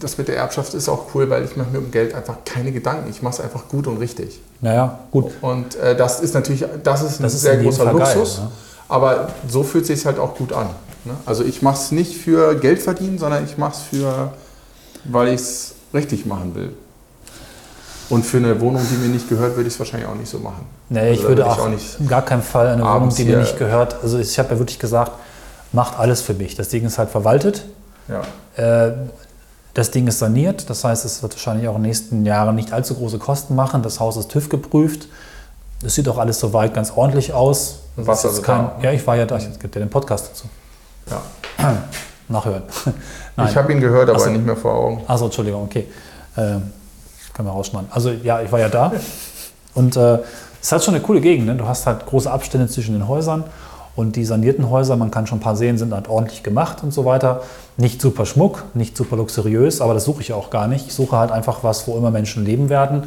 [0.00, 2.72] das mit der Erbschaft ist auch cool, weil ich mache mir um Geld einfach keine
[2.72, 3.08] Gedanken.
[3.10, 4.40] Ich mache es einfach gut und richtig.
[4.60, 5.30] Naja, gut.
[5.40, 8.38] Und äh, das ist natürlich, das ist ein Das ist sehr großer Fall geil, Luxus.
[8.38, 8.50] ne?
[8.88, 10.66] Aber so fühlt es sich halt auch gut an.
[11.04, 11.14] Ne?
[11.24, 14.32] Also ich mache es nicht für Geld verdienen, sondern ich mache es für,
[15.04, 16.72] weil ich es richtig machen will.
[18.08, 20.38] Und für eine Wohnung, die mir nicht gehört, würde ich es wahrscheinlich auch nicht so
[20.38, 20.66] machen.
[20.88, 23.24] Nee, Also ich würde auch, ich auch nicht in gar keinen Fall eine Wohnung, die
[23.24, 24.02] mir nicht gehört.
[24.02, 25.12] Also ich habe ja wirklich gesagt,
[25.72, 26.54] macht alles für mich.
[26.56, 27.64] Das Ding ist halt verwaltet.
[28.08, 28.22] Ja.
[28.62, 28.92] Äh,
[29.72, 32.72] Das Ding ist saniert, das heißt, es wird wahrscheinlich auch in den nächsten Jahren nicht
[32.72, 33.82] allzu große Kosten machen.
[33.82, 35.06] Das Haus ist TÜV geprüft.
[35.84, 37.78] Es sieht auch alles soweit ganz ordentlich aus.
[37.96, 38.76] Das Warst ist also kein, da?
[38.82, 39.36] ja, ich war ja da.
[39.36, 40.48] Es gibt ja den Podcast dazu.
[41.08, 41.72] Ja.
[42.28, 42.62] Nachhören.
[43.48, 44.30] Ich habe ihn gehört, aber Ach so.
[44.30, 45.02] nicht mehr vor Augen.
[45.06, 45.86] Achso, Entschuldigung, okay.
[46.36, 46.70] Ähm,
[47.32, 47.88] können wir rausschneiden.
[47.90, 48.92] Also ja, ich war ja da.
[49.74, 50.18] Und äh,
[50.60, 51.46] es halt schon eine coole Gegend.
[51.46, 51.54] Ne?
[51.54, 53.44] Du hast halt große Abstände zwischen den Häusern.
[54.00, 56.92] Und die sanierten Häuser, man kann schon ein paar sehen, sind halt ordentlich gemacht und
[56.92, 57.42] so weiter.
[57.76, 60.86] Nicht super Schmuck, nicht super luxuriös, aber das suche ich auch gar nicht.
[60.86, 63.02] Ich suche halt einfach was, wo immer Menschen leben werden,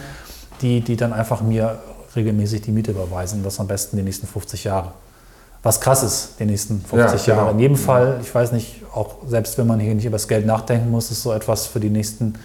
[0.61, 1.79] die, die dann einfach mir
[2.15, 3.41] regelmäßig die Miete überweisen.
[3.43, 4.91] Das am besten die nächsten 50 Jahre.
[5.63, 7.45] Was krass ist, die nächsten 50 Ja, Jahre.
[7.47, 7.53] genau.
[7.53, 10.45] In jedem Fall, ich weiß nicht, auch selbst wenn man hier nicht über das Geld
[10.45, 12.35] nachdenken muss, ist so etwas für die nächsten,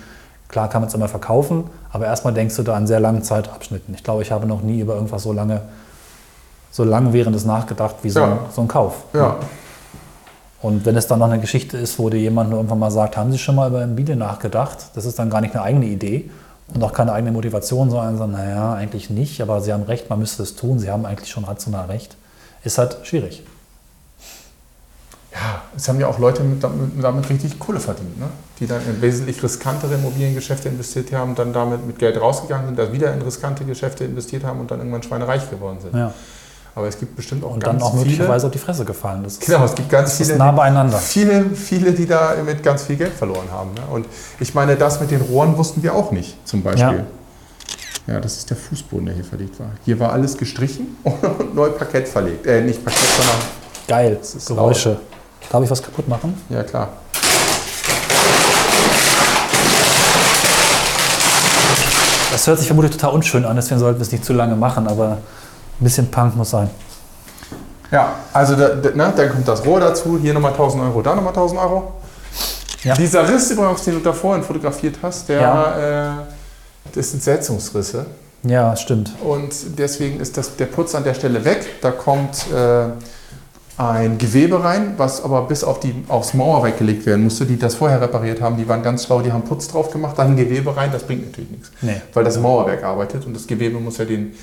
[0.48, 3.92] klar kann man es immer verkaufen, aber erstmal denkst du da an sehr langen Zeitabschnitten.
[3.94, 5.60] Ich glaube, ich habe noch nie über irgendwas so lange,
[6.70, 8.26] so lange währendes nachgedacht wie so, Ja.
[8.26, 9.04] ein, so ein Kauf.
[9.14, 9.36] Ja,
[10.60, 13.16] Und wenn es dann noch eine Geschichte ist, wo dir jemand nur irgendwann mal sagt,
[13.16, 14.78] haben Sie schon mal über Immobilien nachgedacht?
[14.94, 16.30] Das ist dann gar nicht eine eigene Idee
[16.74, 20.18] und auch keine eigene Motivation, sondern so, naja, eigentlich nicht, aber Sie haben recht, man
[20.18, 22.16] müsste es tun, Sie haben eigentlich schon rational recht.
[22.64, 23.44] Ist halt schwierig.
[25.32, 28.26] Ja, es haben ja auch Leute mit, damit, damit richtig Kohle verdient, ne?
[28.58, 32.92] die dann in wesentlich riskantere Immobiliengeschäfte investiert haben, dann damit mit Geld rausgegangen sind, da
[32.92, 35.94] wieder in riskante Geschäfte investiert haben und dann irgendwann schweinereich geworden sind.
[35.94, 36.12] Ja.
[36.78, 38.04] Aber es gibt bestimmt auch Und ganz dann auch viele.
[38.04, 39.24] möglicherweise auf die Fresse gefallen.
[39.24, 40.96] Das ist, Genau, es gibt ganz viele, nah beieinander.
[40.96, 43.74] viele, viele, die da mit ganz viel Geld verloren haben.
[43.74, 43.80] Ne?
[43.90, 44.06] Und
[44.38, 47.04] ich meine, das mit den Rohren wussten wir auch nicht, zum Beispiel.
[48.06, 48.20] Ja.
[48.20, 49.66] das ist der Fußboden, der hier verlegt war.
[49.84, 52.46] Hier war alles gestrichen und neu Parkett verlegt.
[52.46, 53.36] Äh, nicht Parkett, sondern,
[53.88, 55.00] Geil, ist Geräusche.
[55.50, 56.40] Darf ich was kaputt machen?
[56.48, 56.90] ja klar.
[62.30, 64.86] Das hört sich vermutlich total unschön an, deswegen sollten wir es nicht zu lange machen,
[64.86, 65.18] aber
[65.80, 66.70] ein bisschen Punk muss sein.
[67.90, 71.14] Ja, also da, da, ne, dann kommt das Rohr dazu, hier nochmal 1000 Euro, da
[71.14, 71.92] nochmal 1000 Euro.
[72.84, 72.94] Ja.
[72.94, 76.10] Dieser Riss übrigens, den du da vorhin fotografiert hast, der, Ja.
[76.10, 76.22] äh,
[76.94, 78.06] das sind Setzungsrisse.
[78.44, 79.12] Ja, stimmt.
[79.24, 81.80] Und deswegen ist das, der Putz an der Stelle weg.
[81.80, 82.84] Da kommt äh,
[83.78, 87.74] ein Gewebe rein, was aber bis auf die, aufs Mauerwerk gelegt werden musste, die das
[87.74, 88.56] vorher repariert haben.
[88.56, 91.26] Die waren ganz schlau, die haben Putz drauf gemacht, dann ein Gewebe rein, das bringt
[91.26, 91.70] natürlich nichts.
[91.82, 92.00] Nee.
[92.14, 94.34] Weil das Mauerwerk arbeitet und das Gewebe muss ja den,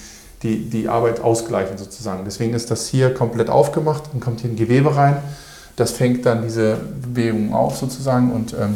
[0.46, 2.24] die, die Arbeit ausgleichen sozusagen.
[2.24, 5.18] Deswegen ist das hier komplett aufgemacht und kommt hier ein Gewebe rein.
[5.76, 8.76] Das fängt dann diese Bewegung auf sozusagen und ähm,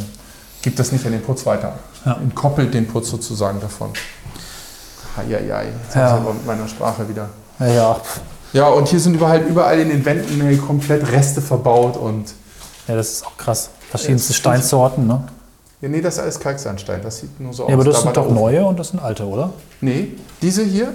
[0.64, 1.76] gibt das nicht an den Putz weiter.
[2.06, 2.18] Ja.
[2.18, 3.90] Entkoppelt den Putz sozusagen davon.
[5.18, 6.02] Eieiei, jetzt Ja.
[6.02, 6.16] ja.
[6.16, 7.30] aber mit meiner Sprache wieder.
[7.60, 8.02] Ja, ja.
[8.52, 12.34] Ja, und hier sind überall, überall in den Wänden äh, komplett Reste verbaut und.
[12.88, 13.70] ja das ist auch krass.
[13.92, 15.24] Verschiedenste Ja, Steinsorten, ne?
[15.82, 17.02] Ja, nee, das ist alles Kalksandstein.
[17.04, 17.70] Das sieht nur so aus.
[17.70, 19.52] Ja, aber das Da sind doch neue und das sind alte, oder?
[19.82, 20.94] Nee, diese hier,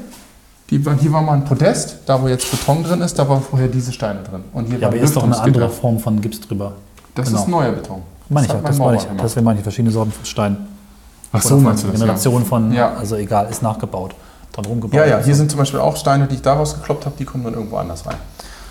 [0.79, 3.69] die, hier war mal ein Podest, da wo jetzt Beton drin ist, da waren vorher
[3.69, 4.45] diese Steine drin.
[4.53, 6.73] Und hier Ja, aber hier ist doch eine andere Form von Gips drüber.
[7.15, 7.41] Das genau.
[7.41, 8.03] ist neuer Beton.
[8.29, 9.07] Meine ich, ja, das meine ich.
[9.23, 10.57] Deswegen meine ich verschiedene Sorten von Steinen.
[11.33, 12.95] Ach Oder von Generationen von, Ja.
[12.95, 14.15] also egal, ist nachgebaut,
[14.53, 14.95] dran rumgebaut.
[14.95, 17.45] Ja, ja, hier sind zum Beispiel auch Steine, die ich daraus gekloppt habe, die kommen
[17.45, 18.17] dann irgendwo anders rein.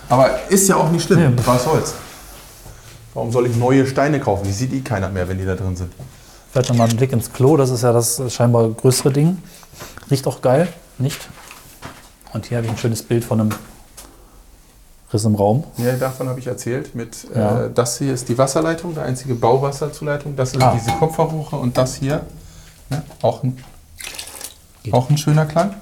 [0.10, 1.32] Aber ist ja auch nicht schlimm, Ja.
[1.46, 1.94] was soll's.
[3.14, 4.46] Warum soll ich neue Steine kaufen?
[4.46, 5.92] Die sieht eh keiner mehr, wenn die da drin sind.
[6.52, 9.38] Vielleicht nochmal einen Blick ins Klo, das ist ja das scheinbar größere Ding.
[10.10, 11.20] Riecht auch geil, nicht?
[12.34, 13.52] Und hier habe ich ein schönes Bild von einem
[15.14, 15.64] Riss im Raum.
[15.78, 16.96] Ja, davon habe ich erzählt.
[16.96, 17.66] Mit, Ja.
[17.66, 20.36] äh, das hier ist die Wasserleitung, die einzige Bauwasserzuleitung.
[20.36, 20.74] Das ist Ah.
[20.76, 22.22] diese Kupferrohre und das hier,
[22.90, 23.64] ne, auch, ein,
[24.82, 24.94] Geht.
[24.94, 25.76] auch ein schöner Klang.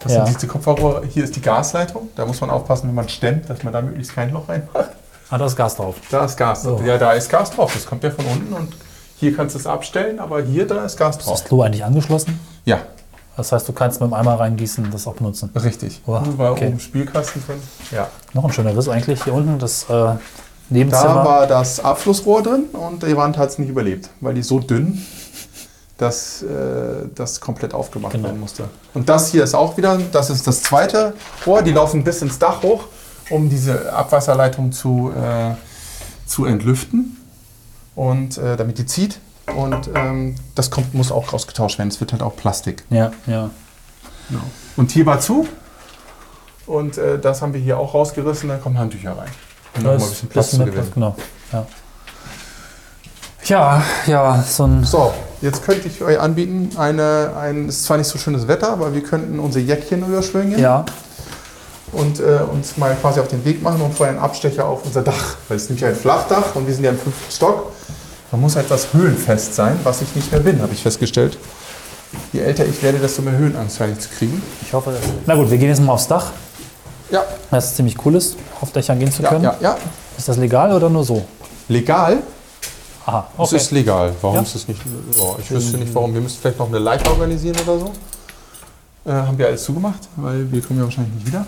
[0.00, 0.24] Das Ja.
[0.26, 1.06] sind diese Kupferrohre.
[1.06, 2.08] Hier ist die Gasleitung.
[2.16, 4.90] Da muss man aufpassen, wenn man stemmt, dass man da möglichst kein Loch reinmacht.
[5.30, 5.96] Ah, da ist Gas drauf.
[6.10, 6.66] Da ist Gas.
[6.66, 6.80] Oh.
[6.84, 7.72] Ja, da ist Gas drauf.
[7.72, 8.74] Das kommt ja von unten und
[9.16, 11.34] hier kannst du es abstellen, aber hier, da ist Gas Ist drauf.
[11.40, 12.40] das Klo eigentlich angeschlossen?
[12.64, 12.80] Ja,
[13.36, 15.50] Das heißt, du kannst mit dem Eimer reingießen, das auch benutzen.
[15.54, 16.02] richtig.
[16.06, 16.68] Oh, Hier war okay.
[16.68, 17.56] oben Spülkasten drin.
[17.90, 18.08] Ja.
[18.34, 20.18] Noch ein schöner Riss eigentlich hier unten, das äh, Da
[20.68, 21.24] Nebenzimmer.
[21.24, 25.00] war das Abflussrohr drin und die Wand hat es nicht überlebt, weil die so dünn,
[25.96, 28.28] dass äh, das komplett aufgemacht Genau.
[28.28, 28.64] werden musste.
[28.94, 31.14] Und das hier ist auch wieder, das ist das zweite
[31.46, 32.84] Rohr, die laufen bis ins Dach hoch,
[33.30, 35.54] um diese Abwasserleitung zu, äh,
[36.26, 37.16] zu entlüften
[37.94, 39.18] und äh, damit die zieht.
[39.56, 41.88] Und ähm, das kommt, muss auch ausgetauscht werden.
[41.88, 42.84] Es wird halt auch Plastik.
[42.90, 43.50] ja, ja.
[44.76, 45.46] Und hier war zu.
[46.66, 48.48] Und äh, das haben wir hier auch rausgerissen.
[48.48, 49.28] Da kommen Handtücher rein.
[49.76, 50.90] Um noch mal ein bisschen Platz zu gewinnen.
[50.94, 51.16] Genau.
[51.52, 51.66] Ja.
[53.44, 54.84] ja, ja, so ein.
[54.84, 58.70] So, jetzt könnte ich euch anbieten, eine, ein, es ist zwar nicht so schönes Wetter,
[58.70, 60.84] aber wir könnten unsere Jäckchen überschwingen Ja,
[61.92, 65.02] und äh, uns mal quasi auf den Weg machen und vorher einen Abstecher auf unser
[65.02, 65.36] Dach.
[65.48, 67.72] Weil es ist nämlich ein Flachdach und wir sind ja im fünften Stock.
[68.32, 71.36] Man muss etwas höhenfest sein, was ich nicht mehr bin, habe ich festgestellt.
[72.32, 74.40] Je älter ich werde, desto mehr Höhenangst scheine ich zu kriegen.
[74.62, 74.90] ich hoffe.
[74.92, 76.30] Das Na gut, wir gehen jetzt mal aufs Dach.
[77.10, 79.44] Ja, Das ist ziemlich cool ist, auf Dächern gehen zu ja, können.
[79.44, 79.76] ja, ja.
[80.16, 81.24] Ist das legal oder nur so?
[81.68, 82.18] Legal?
[83.06, 83.56] Aha, Es okay.
[83.56, 84.12] ist legal.
[84.20, 84.42] Warum Ja.
[84.42, 84.80] ist es nicht?
[85.18, 86.14] Ja, ich wüsste nicht warum.
[86.14, 87.92] Wir müssen vielleicht noch eine Leiter organisieren oder so.
[89.06, 91.46] Äh, haben wir alles zugemacht, weil wir kommen ja wahrscheinlich nicht wieder.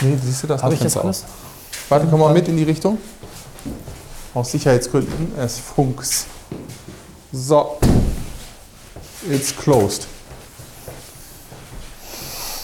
[0.00, 0.62] Nee, siehst du das?
[0.62, 1.22] Habe ich Fenster jetzt alles?
[1.24, 1.28] auf.
[1.90, 2.98] Warte, komm mal mit in die Richtung.
[4.38, 5.32] Aus Sicherheitsgründen.
[5.36, 6.26] Es funks.
[7.32, 7.76] So.
[9.28, 10.06] It's closed.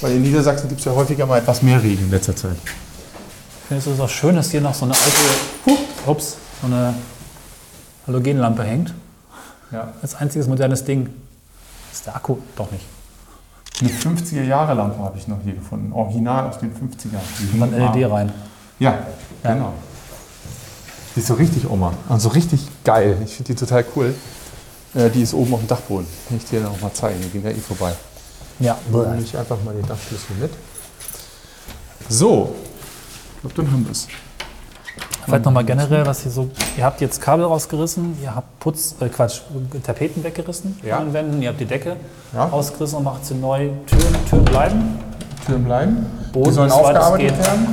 [0.00, 2.54] Weil in Niedersachsen gibt es ja häufiger mal etwas mehr Regen in letzter Zeit.
[2.64, 5.16] Ich finde es auch schön, dass hier noch so eine alte,
[5.66, 5.78] huh,
[6.12, 6.94] ups, so eine
[8.06, 8.94] Halogenlampe hängt.
[9.72, 9.94] Ja.
[10.00, 11.08] Als einziges modernes Ding.
[11.92, 12.84] Ist der Akku doch nicht.
[13.80, 15.92] Eine 50er-Jahre-Lampe habe ich noch hier gefunden.
[15.92, 17.18] Original aus den 50ern.
[17.40, 18.32] Die Und dann LED rein.
[18.78, 18.92] Ja,
[19.42, 19.54] Ja.
[19.54, 19.72] genau.
[21.14, 21.92] Die ist so richtig Oma.
[22.09, 23.16] Also richtig geil.
[23.24, 24.14] Ich finde die total cool.
[24.94, 26.07] Äh, die ist oben auf dem Dachboden.
[26.29, 27.20] Kann ich dir noch mal zeigen.
[27.22, 27.92] Wir gehen ja eh vorbei.
[28.61, 30.50] Ja, Dann nehme ich einfach mal den Dachschlüssel mit.
[32.09, 32.55] So.
[33.37, 34.07] Ich glaube, dann haben wir es.
[35.24, 36.50] Vielleicht nochmal generell, was hier so.
[36.77, 39.40] Ihr habt jetzt Kabel rausgerissen, ihr habt Putz, äh Quatsch,
[39.83, 40.96] Tapeten weggerissen Ja.
[40.98, 41.96] von den Wänden, ihr habt die Decke
[42.35, 42.44] Ja.
[42.44, 43.70] rausgerissen und macht sie neu.
[43.87, 44.98] Türen, Türen bleiben.
[45.46, 46.07] Türen bleiben.
[46.33, 47.66] Boden, die sollen aufgearbeitet werden.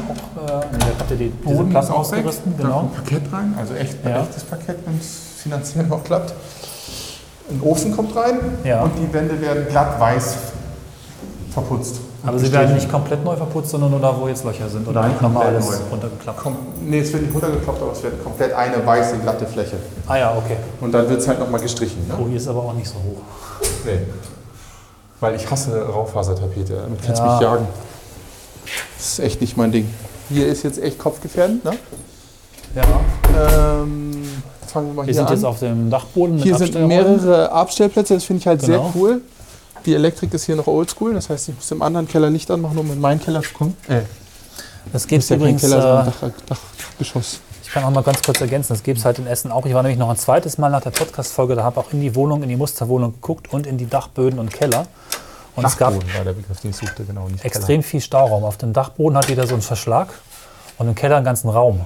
[0.43, 2.79] Auch, äh, da habt ihr die, diese Boden Platten ausgerissen, Da genau.
[2.79, 3.55] kommt Parkett rein.
[3.59, 4.21] Also echt Ja.
[4.21, 6.33] echtes Parkett, wenn es finanziell noch klappt.
[7.49, 8.39] Ein Ofen kommt rein.
[8.63, 8.83] Ja.
[8.83, 10.35] Und die Wände werden glatt weiß
[11.51, 11.97] verputzt.
[12.25, 14.87] Aber sie werden nicht komplett neu verputzt, sondern nur da, wo jetzt Löcher sind.
[14.87, 15.75] Oder Nein, nochmal alles neu.
[15.89, 16.39] runtergeklappt.
[16.39, 19.77] Kom nee, es wird nicht runtergekloppt, aber es wird komplett eine weiße, glatte Fläche.
[20.07, 20.55] Ah ja, okay.
[20.79, 22.07] Und dann wird es halt nochmal gestrichen.
[22.07, 22.13] Ne?
[22.21, 23.21] Oh, hier ist aber auch nicht so hoch.
[23.85, 23.99] Nee.
[25.19, 26.73] Weil ich hasse Raufasertapete.
[26.75, 27.33] Damit kannst du Ja.
[27.33, 27.67] mich jagen.
[28.97, 29.91] Das ist echt nicht mein Ding.
[30.31, 31.63] Hier ist jetzt echt kopfgefährdend.
[31.65, 31.71] Ne?
[32.75, 32.83] Ja.
[33.81, 34.11] Ähm,
[34.67, 35.33] fangen wir mal Wir hier sind an.
[35.33, 38.91] jetzt auf dem Dachboden mit Hier sind mehrere Abstellplätze, das finde ich halt Genau.
[38.91, 39.21] sehr cool.
[39.85, 42.77] Die Elektrik ist hier noch oldschool, das heißt, ich muss im anderen Keller Licht anmachen,
[42.77, 43.75] um in meinen Keller zu kommen.
[43.87, 44.01] Äh,
[44.93, 46.57] Das gibt es ja übrigens, Keller, sondern äh, Dach,
[46.91, 47.39] Dachgeschoss.
[47.63, 49.65] ich kann auch mal ganz kurz ergänzen, das gibt es halt in Essen auch.
[49.65, 52.15] Ich war nämlich noch ein zweites Mal nach der Podcast-Folge, da habe auch in die
[52.15, 54.85] Wohnung, in die Musterwohnung geguckt und in die Dachböden und Keller.
[55.55, 57.27] Und es gab Dachboden war der Begriff, den ich suchte, genau.
[57.27, 58.43] Nicht extrem viel Stauraum.
[58.43, 60.07] Auf dem Dachboden hat jeder so einen Verschlag
[60.77, 61.85] und im Keller einen ganzen Raum,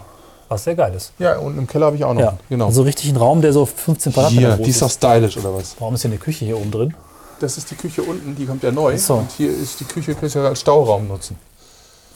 [0.50, 1.18] was sehr geil ist.
[1.18, 1.34] Keller.
[1.34, 2.22] Ja, und im Keller habe ich auch noch.
[2.22, 2.68] Ja, einen, Genau.
[2.68, 5.76] Also richtig ein Raum, der so 15 Quadratmeter groß die ist doch stylisch, oder was?
[5.80, 6.94] Warum ist hier eine Küche hier oben drin?
[7.40, 8.98] Das ist die Küche unten, die kommt ja neu.
[8.98, 9.16] So.
[9.16, 11.38] Und hier ist die Küche, du ja als Stauraum nutzen.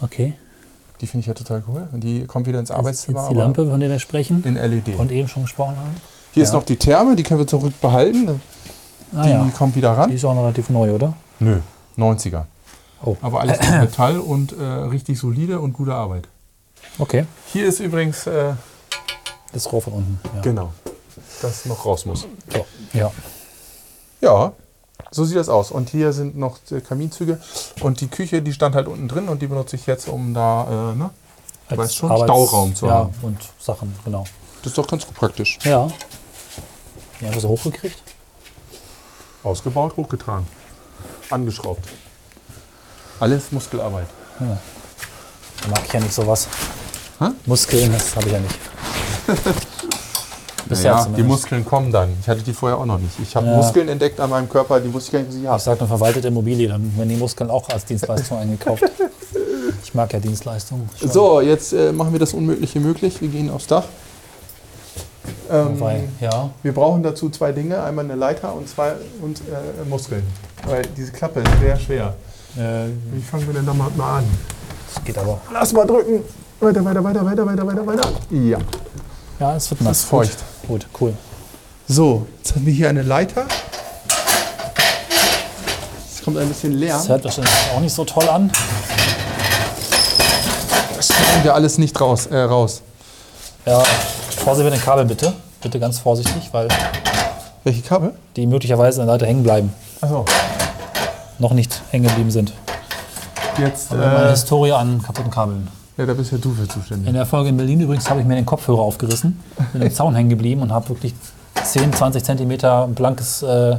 [0.02, 0.34] Okay.
[1.02, 1.88] Die finde ich ja total cool.
[1.92, 3.20] Und die kommt wieder ins Das ist Arbeitszimmer.
[3.22, 4.96] jetzt die Lampe, von der wir sprechen In LED.
[4.98, 5.96] und eben schon gesprochen haben.
[6.34, 6.56] hier ist ja.
[6.56, 8.42] noch die Therme, die können wir zurückbehalten.
[9.16, 10.12] Ah Die ja, kommt wieder die ran.
[10.12, 11.14] ist auch noch relativ neu, oder?
[11.40, 11.60] Nö,
[11.98, 12.44] 90er.
[13.04, 13.16] Oh.
[13.22, 16.28] Aber alles aus Metall und äh, richtig solide und gute Arbeit.
[16.98, 17.26] Okay.
[17.54, 18.54] Hier ist übrigens, äh,
[19.54, 20.20] Das Rohr von unten.
[20.36, 20.42] Ja.
[20.42, 20.74] genau,
[21.42, 22.28] das noch raus muss.
[22.54, 22.66] So.
[22.94, 23.12] ja.
[24.22, 24.52] Ja,
[25.12, 25.72] so sieht das aus.
[25.72, 27.40] Und hier sind noch äh, Kaminzüge.
[27.82, 30.92] Und die Küche, die stand halt unten drin und die benutze ich jetzt, um da,
[30.92, 31.10] äh, ne?
[31.70, 33.14] Du weißt schon, Stauraum zu ja, haben.
[33.22, 34.26] und Sachen, genau.
[34.62, 35.58] Das ist doch ganz gut praktisch.
[35.64, 35.88] Ja.
[37.22, 37.98] Die haben so hochgekriegt.
[39.44, 40.46] Ausgebaut, hochgetragen.
[41.30, 41.88] Angeschraubt.
[43.20, 44.08] Alles Muskelarbeit.
[44.40, 46.48] Da mag ich ja nicht sowas.
[47.20, 47.26] Hä?
[47.46, 48.56] Muskeln, das habe ich ja nicht.
[50.68, 51.28] Bisher Ja, die zumindest.
[51.30, 52.16] Muskeln kommen dann.
[52.22, 53.14] Ich hatte die vorher auch noch nicht.
[53.22, 53.56] Ich habe Ja.
[53.58, 55.60] Muskeln entdeckt an meinem Körper, die wusste ich gar nicht, dass ich Ich habe.
[55.62, 58.84] sage nur verwaltete Immobilie, dann werden die Muskeln auch als Dienstleistung eingekauft.
[59.84, 60.90] Ich mag ja Dienstleistungen.
[61.00, 63.22] So, jetzt äh, machen wir das Unmögliche möglich.
[63.22, 63.86] Wir gehen aufs Dach.
[65.52, 66.50] Ähm, Wobei, ja.
[66.62, 70.24] wir brauchen dazu zwei Dinge: einmal eine Leiter und zwei und äh, Muskeln.
[70.66, 72.14] Weil diese Klappe ist sehr schwer.
[72.58, 74.26] Äh, Wie fangen wir denn da mal mal an?
[74.94, 75.40] das geht aber.
[75.52, 76.24] Lass mal drücken.
[76.60, 78.10] Weiter, weiter, weiter, weiter, weiter, weiter, weiter.
[78.32, 78.58] Ja.
[79.40, 80.00] Ja, es wird nass.
[80.00, 80.38] ist feucht.
[80.68, 81.14] Gut, gut, cool.
[81.88, 83.46] So, jetzt haben wir hier eine Leiter.
[86.14, 86.98] Es kommt ein bisschen Lärm.
[87.00, 88.52] Das hört wahrscheinlich auch nicht so toll an.
[90.96, 92.26] Das schneiden wir alles nicht raus.
[92.28, 92.82] Äh, raus.
[93.66, 93.82] Ja,
[94.40, 95.34] Vorsicht mit den Kabeln bitte.
[95.62, 96.68] Bitte ganz vorsichtig, weil
[97.64, 98.14] Welche Kabel?
[98.36, 99.74] die möglicherweise an der Leiter hängen bleiben.
[100.02, 100.26] Achso.
[101.38, 102.54] Noch nicht hängen geblieben sind.
[103.58, 105.68] Jetzt, äh, Historie an kaputten Kabeln.
[105.98, 107.08] ja, da bist ja du für zuständig.
[107.08, 110.16] In der Folge in Berlin übrigens habe ich mir den Kopfhörer aufgerissen, bin im Zaun
[110.16, 111.14] hängen geblieben und habe wirklich
[111.62, 113.78] 10, 20 Zentimeter blankes, äh,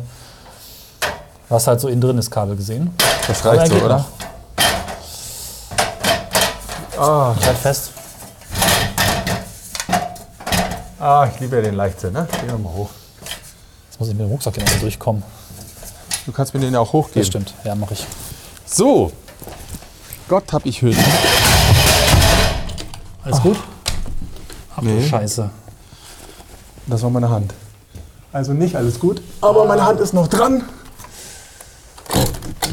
[1.49, 2.91] was halt so innen drin ist, Kabel gesehen.
[3.27, 3.99] Das reicht so, oder?
[3.99, 4.05] noch.
[6.99, 7.93] Ah, Ich halt fest.
[11.01, 12.27] Ah, ich liebe ja den Leichtsinn, ne?
[12.41, 12.91] Gehen wir mal hoch.
[13.89, 15.23] Jetzt muss ich mit dem Rucksack genau durchkommen.
[16.27, 17.21] Du kannst mir den ja auch hochgeben.
[17.23, 18.07] Das stimmt, ja, mache ich.
[18.67, 19.11] So.
[20.29, 21.03] Gott, hab ich Hülsen.
[23.25, 23.57] Alles gut?
[24.77, 25.01] Ach Nee.
[25.01, 25.51] du Scheiße.
[26.87, 27.53] Das war meine Hand.
[28.33, 30.63] Also nicht alles gut, aber meine Hand ist noch dran.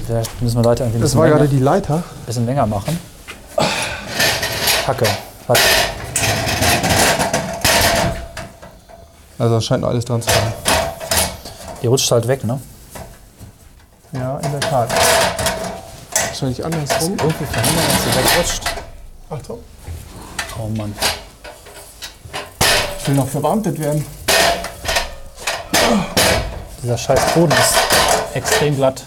[0.07, 2.03] Da müssen wir Leute irgendwie ein Das war länger, gerade die Leiter.
[2.25, 2.97] bisschen länger machen.
[4.85, 5.05] Kacke.
[5.47, 5.59] Was?
[9.39, 10.53] Also es scheint noch alles dran zu sein.
[11.81, 12.59] Die rutscht halt weg, ne?
[14.11, 14.89] Ja, in der Tat.
[16.27, 17.17] Wahrscheinlich andersrum.
[17.17, 18.61] Irgendwie verhindern, dass sie wegrutscht.
[19.29, 19.59] Achtung.
[20.59, 20.95] Oh Mann.
[22.99, 24.05] Ich will noch verbeamtet werden.
[26.81, 29.03] Dieser scheiß Boden ist extrem glatt.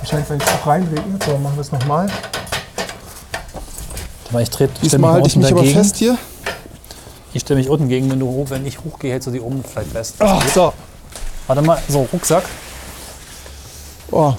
[0.00, 1.22] Wahrscheinlich, wenn ich auch reinregnet.
[1.24, 2.10] So, machen wir es nochmal.
[4.30, 5.78] Aber ich trete Diesmal mal halte ich mich aber dagegen.
[5.78, 6.16] fest hier.
[7.34, 9.62] Ich stelle mich unten gegen, wenn du hoch, wenn ich hochgehe, hältst du die oben
[9.64, 10.16] vielleicht fest.
[10.18, 10.72] Ach, so.
[11.46, 12.44] Warte mal, so, Rucksack.
[14.10, 14.34] Oh,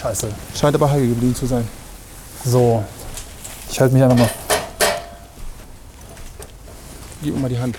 [0.00, 0.28] Scheiße.
[0.54, 1.66] scheint aber heil geblieben zu sein.
[2.44, 2.84] So.
[3.70, 4.30] Ich halte mich einfach mal.
[7.22, 7.76] Gib mir mal die Hand.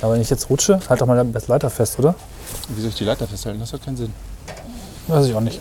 [0.00, 2.14] Aber wenn ich jetzt rutsche, halt doch mal das Leiter fest, oder?
[2.68, 3.60] Wie soll ich die Leiter festhalten?
[3.60, 4.12] Das hat keinen Sinn.
[5.06, 5.60] Weiß ich auch nicht.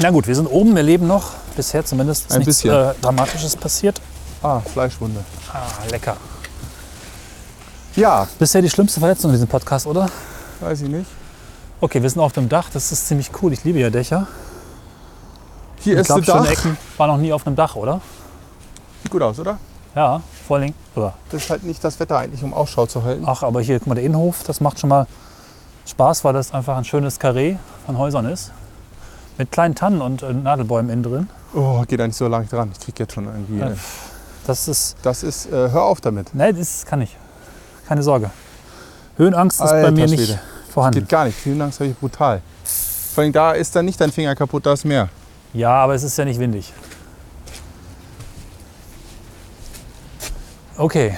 [0.00, 1.30] Na gut, wir sind oben, wir leben noch.
[1.56, 2.74] Bisher zumindest ist Ein nichts bisschen.
[2.74, 4.00] äh, Dramatisches passiert.
[4.44, 5.24] Ah, Fleischwunde.
[5.52, 6.16] Ah, lecker.
[7.96, 10.06] Ja, Bisher die schlimmste Verletzung in diesem Podcast, oder?
[10.60, 11.06] weiß ich nicht.
[11.80, 12.68] Okay, wir sind auf dem Dach.
[12.72, 13.52] Das ist ziemlich cool.
[13.54, 14.26] Ich liebe ja Dächer.
[15.80, 16.50] Hier Ich ist glaube, das Dach.
[16.50, 18.00] Ecken war noch nie auf einem Dach, oder?
[19.02, 19.58] Sieht gut aus, oder?
[19.94, 20.74] Ja, vor Dingen.
[20.94, 21.14] Oder?
[21.30, 23.24] Das ist halt nicht das Wetter eigentlich, um Ausschau zu halten.
[23.26, 25.06] Ach, aber hier, guck mal, der Innenhof, das macht schon mal
[25.86, 28.52] Spaß, weil das einfach ein schönes Karree von Häusern ist.
[29.38, 31.30] Mit kleinen Tannen und äh, Nadelbäumen innen drin.
[31.54, 32.70] Oh, geht da nicht so lang dran.
[32.72, 33.58] Ich krieg jetzt schon irgendwie.
[33.58, 33.72] Ja.
[34.46, 36.34] Das ist, Das ist, äh, hör auf damit.
[36.34, 37.16] ne, das kann ich.
[37.88, 38.30] Keine Sorge.
[39.16, 40.40] Höhenangst ist bei Alter mir nicht Schwede.
[40.72, 41.00] vorhanden.
[41.00, 41.38] Geht gar nicht.
[41.44, 42.42] Das habe ich brutal.
[43.14, 45.08] Vor allem da ist dann nicht dein Finger kaputt, da ist mehr.
[45.52, 46.72] Ja, aber es ist ja nicht windig.
[50.76, 51.16] Okay.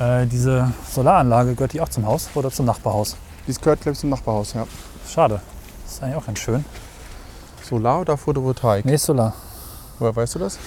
[0.00, 3.16] Äh, diese Solaranlage gehört die auch zum Haus oder zum Nachbarhaus?
[3.46, 4.66] Dies gehört, glaube ich, zum Nachbarhaus, ja.
[5.08, 5.40] Schade.
[5.84, 6.64] Das ist eigentlich auch ganz schön.
[7.62, 8.84] Solar oder Photovoltaik?
[8.84, 9.34] Nee, Solar.
[9.98, 10.58] Woher weißt du das?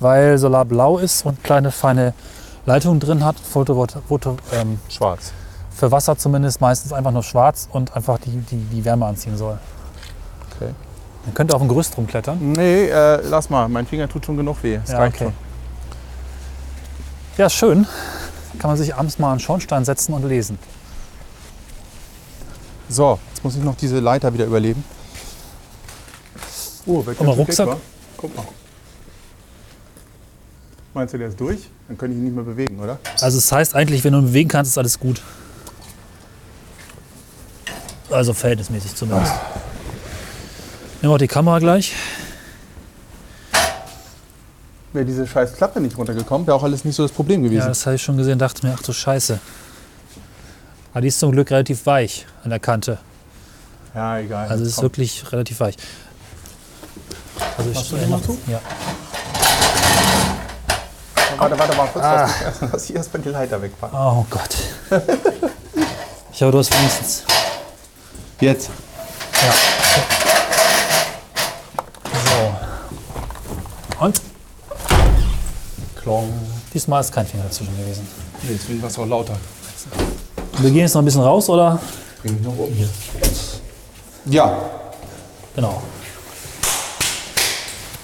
[0.00, 2.14] Weil Solar blau ist und kleine feine
[2.66, 3.36] Leitungen drin hat.
[3.38, 3.86] Photo,
[4.52, 5.32] ähm, Schwarz.
[5.74, 9.58] für Wasser zumindest meistens einfach nur schwarz und einfach die, die, die Wärme anziehen soll.
[10.56, 10.72] Okay.
[11.24, 12.38] Man könnte auf ein Gerüst rumklettern.
[12.52, 13.68] Nee, äh, lass mal.
[13.68, 14.78] Mein Finger tut schon genug weh.
[14.78, 15.24] Das Ja, okay.
[15.24, 15.32] schon.
[17.36, 17.86] Ja, schön.
[18.58, 20.58] Kann man sich abends mal an den Schornstein setzen und lesen.
[22.88, 24.84] So, jetzt muss ich noch diese Leiter wieder überleben.
[26.86, 27.76] Oh, wer Guck mal, Rucksack.
[28.16, 28.44] Guck mal.
[31.00, 31.60] Meinst du, der ist durch?
[31.88, 32.98] Dann könnte ich ihn nicht mehr bewegen, oder?
[33.22, 35.22] Also es heißt eigentlich, wenn du ihn bewegen kannst, ist alles gut.
[38.10, 39.32] Also verhältnismäßig zumindest.
[41.00, 41.94] Nehmen wir auch die Kamera gleich.
[44.92, 47.68] Wäre diese scheiß Klappe nicht runtergekommen, wäre auch alles nicht so das Problem Ja, gewesen.
[47.68, 49.40] das habe ich schon gesehen, dachte mir, ach du Scheiße.
[50.92, 52.98] Aber die ist zum Glück relativ weich an der Kante.
[53.94, 54.48] Ja, egal.
[54.48, 54.82] Also es ist Komm.
[54.84, 55.76] wirklich relativ weich.
[57.56, 58.36] Also Machst du ich, den mal zu?
[58.46, 58.60] Ja.
[61.40, 62.04] Warte, warte, warte, kurz.
[62.04, 63.98] Lass, mich erst, lass ich erstmal die Leiter wegpacken.
[63.98, 64.56] Oh Gott.
[66.32, 67.24] Ich hoffe, du hast wenigstens.
[68.40, 68.68] Jetzt.
[69.32, 69.52] Ja.
[73.98, 74.04] So.
[74.04, 74.20] Und?
[76.02, 76.30] Klong.
[76.74, 78.06] Diesmal ist kein Finger dazwischen gewesen.
[78.42, 79.36] Nee, deswegen war es auch lauter.
[80.58, 81.80] Wir gehen jetzt noch ein bisschen raus, oder?
[82.20, 82.88] Bring mich noch oben hier.
[84.26, 84.58] Ja.
[85.56, 85.80] Genau.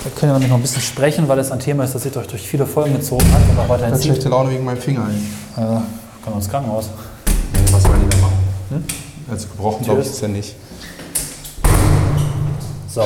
[0.07, 2.17] Wir können ja nämlich noch ein bisschen sprechen, weil es ein Thema ist, das sich
[2.17, 4.05] euch durch viele Folgen gezogen hat und auch weiterhin zieht.
[4.13, 5.01] schlechte Laune wegen meinem Finger.
[5.57, 5.85] Äh, können
[6.27, 6.91] wir ins Krankenhaus.
[7.27, 8.85] Nee, was soll ich da machen?
[9.29, 10.55] Also gebrochen glaube ich ist ja nicht.
[12.89, 13.05] So.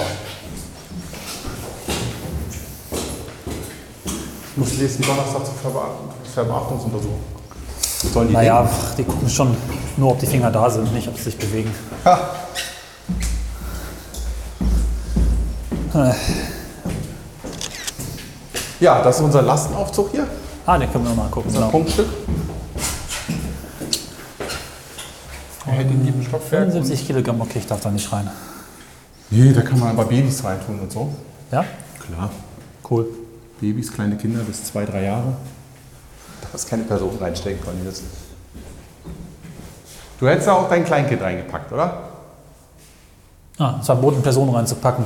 [4.05, 5.55] Ich muss nächsten Donnerstag zur
[6.35, 7.21] Verbeachtungsuntersuchung.
[8.13, 8.77] Sollen die Naja, denken?
[8.99, 9.57] die gucken schon
[9.97, 11.71] nur, ob die Finger da sind, nicht, ob sie sich bewegen.
[12.05, 12.19] Ha.
[18.81, 20.27] Ja, das ist unser Lastenaufzug hier.
[20.67, 21.49] Ah, den können wir noch mal gucken.
[21.49, 21.71] Unser Genau.
[21.71, 22.07] Prunkstück.
[25.67, 26.65] Er hält in jedem Stockwerk.
[26.71, 28.29] 75 Kilogramm, okay, ich darf da nicht rein.
[29.31, 31.13] Nee, da kann man aber Babys reintun und so.
[31.53, 31.65] Ja?
[32.07, 32.31] Klar.
[32.89, 33.07] Cool.
[33.61, 35.35] Babys, kleine Kinder bis zwei, drei Jahre.
[36.41, 38.03] Da ist keine Person reinstecken, Cornelius.
[40.19, 42.03] Du hättest da auch dein Kleinkind reingepackt, oder?
[43.59, 45.05] Ah, es verboten, Personen reinzupacken.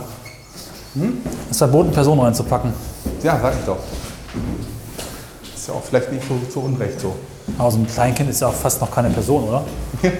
[1.47, 2.73] Es ist verboten, Personen reinzupacken.
[3.25, 3.79] Ja, sag ich doch.
[5.55, 7.17] Ist ja auch vielleicht nicht so zu Unrecht so.
[7.59, 9.65] Aber so ein Kleinkind ist ja auch fast noch keine Person, oder?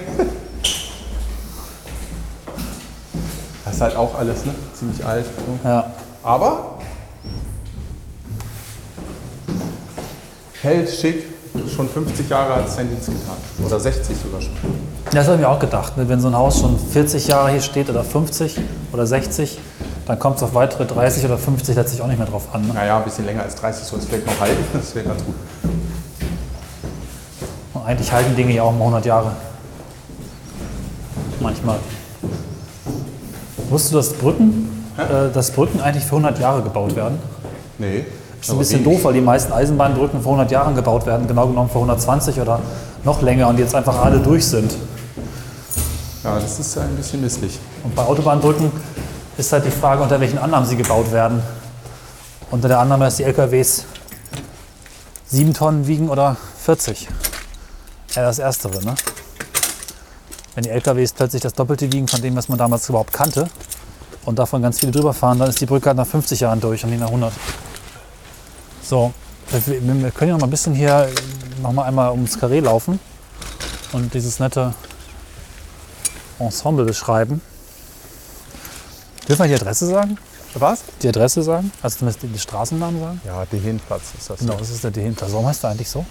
[3.63, 4.55] Das ist halt auch alles, ne?
[4.73, 5.25] Ziemlich alt.
[5.25, 5.67] So.
[5.67, 5.91] Ja.
[6.23, 6.77] Aber
[10.61, 11.25] hält schick,
[11.75, 13.35] schon 50 Jahre hat Dienst getan.
[13.65, 14.53] Oder 60 sogar schon.
[15.11, 15.97] Das habe ich mir auch gedacht.
[15.97, 16.07] ne?
[16.07, 18.57] Wenn so ein Haus schon 40 Jahre hier steht oder 50
[18.93, 19.59] oder 60,
[20.05, 22.67] dann kommt es auf weitere 30 oder 50 letztlich auch nicht mehr drauf an.
[22.67, 22.73] Ne?
[22.73, 24.63] Naja, ein bisschen länger als 30 soll es vielleicht noch halten.
[24.73, 25.35] Das wäre ganz gut.
[27.73, 29.31] Und eigentlich halten Dinge ja auch mal 100 Jahre.
[31.39, 31.77] Manchmal.
[33.69, 37.17] Wusstest du, dass Brücken, äh, dass Brücken eigentlich für 100 Jahre gebaut werden?
[37.79, 38.05] Nee.
[38.37, 41.47] Das ist ein bisschen doof, weil die meisten Eisenbahnbrücken vor 100 Jahren gebaut werden, genau
[41.47, 42.59] genommen vor 120 oder
[43.03, 44.75] noch länger und jetzt einfach alle durch sind.
[46.23, 47.59] Ja, das ist ein bisschen misslich.
[47.83, 48.71] Und bei Autobahnbrücken
[49.37, 51.41] ist halt die Frage, unter welchen Annahmen sie gebaut werden.
[52.51, 53.85] Unter der Annahme, dass die LKWs
[55.27, 57.07] 7 Tonnen wiegen oder 40.
[58.13, 58.95] Ja, das Erstere, ne?
[60.53, 63.49] Wenn die LKWs plötzlich das Doppelte wiegen von dem, was man damals überhaupt kannte
[64.23, 66.83] und davon ganz viele drüber fahren, dann ist die Brücke halt nach 50 Jahren durch
[66.85, 67.33] und nicht nach 100.
[68.81, 69.13] So,
[69.49, 71.09] wir, können ja noch mal ein bisschen hier
[71.61, 72.99] noch mal einmal ums Karree laufen
[73.91, 74.73] und dieses nette
[76.39, 77.41] Ensemble beschreiben.
[79.27, 80.17] Dürfen wir die Adresse sagen?
[80.53, 80.83] Was?
[81.01, 81.71] Die Adresse sagen?
[81.81, 83.21] Also zumindest den Straßennamen sagen?
[83.25, 84.39] Ja, Dehenplatz ist das.
[84.39, 85.31] Genau, das ist der Dehenplatz.
[85.33, 86.05] Warum heißt der eigentlich so?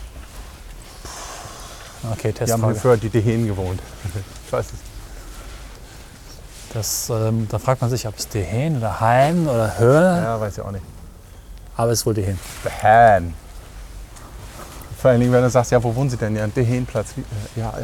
[2.12, 2.74] Okay, Wir haben hier Testfrage.
[2.74, 3.80] früher die Dehen gewohnt.
[4.46, 4.72] Ich weiß es.
[6.74, 10.58] Das, ähm, da fragt man sich, ob es Dehen oder Heim oder Höhe, Ja, weiß
[10.58, 10.84] ich auch nicht.
[11.76, 12.38] aber es ist wohl Dehen.
[12.82, 13.34] Dehen.
[15.00, 16.36] Vor allen Dingen, wenn du sagst, ja, wo wohnen Sie denn?
[16.36, 17.12] Ja, Dehenplatz.
[17.56, 17.82] Äh, Ja, äh.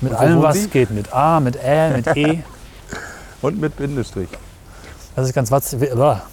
[0.00, 0.68] Mit allem, was Sie?
[0.68, 0.90] geht.
[0.90, 2.42] Mit A, mit Ä, mit E.
[3.44, 4.30] Und mit Bindestrich.
[5.16, 5.78] Was ich ganz watzig,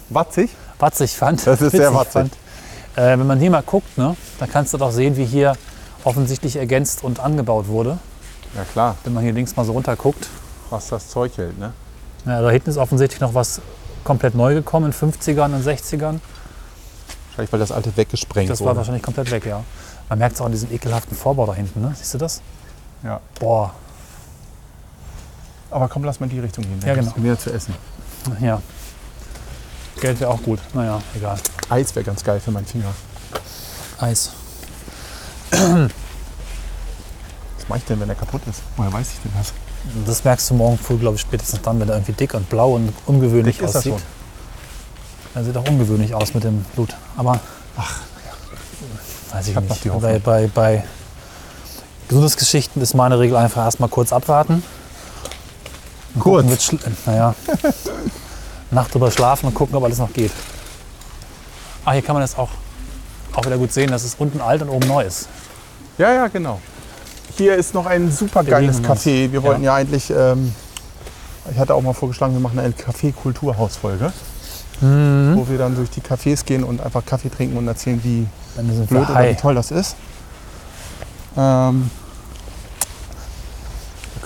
[0.08, 0.50] Watzig?
[0.78, 1.46] watzig fand.
[1.46, 2.12] Das ist sehr watzig.
[2.12, 2.32] fand.
[2.96, 5.52] Äh, wenn man hier mal guckt, ne, dann kannst du doch sehen, wie hier
[6.04, 7.98] offensichtlich ergänzt und angebaut wurde.
[8.56, 8.96] Ja, klar.
[9.04, 10.26] Wenn man hier links mal so runter guckt.
[10.70, 11.74] Was das Zeug hält, ne?
[12.24, 13.60] Ja, da hinten ist offensichtlich noch was
[14.04, 16.18] komplett neu gekommen in 50ern und 60ern.
[17.28, 18.78] Wahrscheinlich, weil das alte weggesprengt Das war wurde.
[18.78, 19.62] wahrscheinlich komplett weg, ja.
[20.08, 21.92] Man merkt es auch an diesem ekelhaften Vorbau da hinten, ne?
[21.94, 22.40] Siehst du das?
[23.02, 23.20] Ja.
[23.38, 23.74] Boah,
[25.72, 26.80] Aber komm, lass mal in die Richtung gehen.
[26.86, 27.12] Ja, genau.
[27.16, 27.74] Mehr zu essen.
[28.40, 28.60] ja.
[30.00, 30.58] Geld wäre auch gut.
[30.74, 31.38] Naja, egal.
[31.68, 32.92] Eis wäre ganz geil für meinen Finger.
[34.00, 34.30] Eis.
[35.50, 35.90] Was
[37.68, 38.62] mache ich denn, wenn er kaputt ist?
[38.76, 39.52] Woher weiß ich denn das?
[40.06, 42.74] Das merkst du morgen früh, glaube ich, spätestens dann, wenn er irgendwie dick und blau
[42.74, 43.92] und ungewöhnlich Dick ist er aussieht.
[43.94, 44.02] schon.
[45.34, 46.94] Er sieht auch ungewöhnlich aus mit dem Blut.
[47.16, 47.40] Aber,
[47.76, 48.00] ach,
[49.32, 49.84] weiß ich noch nicht.
[49.84, 50.20] die Bei, Hoffnung.
[50.22, 50.84] bei, bei
[52.08, 54.62] Gesundheitsgeschichten ist meine Regel einfach erstmal kurz abwarten.
[56.18, 56.68] Kurz?
[56.68, 57.34] gucken, naja,
[58.70, 60.32] Nacht drüber schlafen und gucken, ob alles noch geht.
[61.84, 62.48] Ah, hier kann man das auch,
[63.34, 65.28] auch wieder gut sehen, dass es unten alt und oben neu ist.
[65.98, 66.60] Ja, ja, genau.
[67.36, 69.30] Hier ist noch ein super geiles Café.
[69.30, 69.42] Wir ja.
[69.42, 70.54] wollten ja eigentlich, ähm,
[71.50, 74.12] ich hatte auch mal vorgeschlagen, wir machen eine Kaffee-Kulturhausfolge,
[74.80, 75.34] Mhm.
[75.36, 78.26] wo wir dann durch die Cafés gehen und einfach Kaffee trinken und erzählen, wie
[78.88, 79.94] blöd oder wie toll das ist.
[81.36, 81.90] Ähm,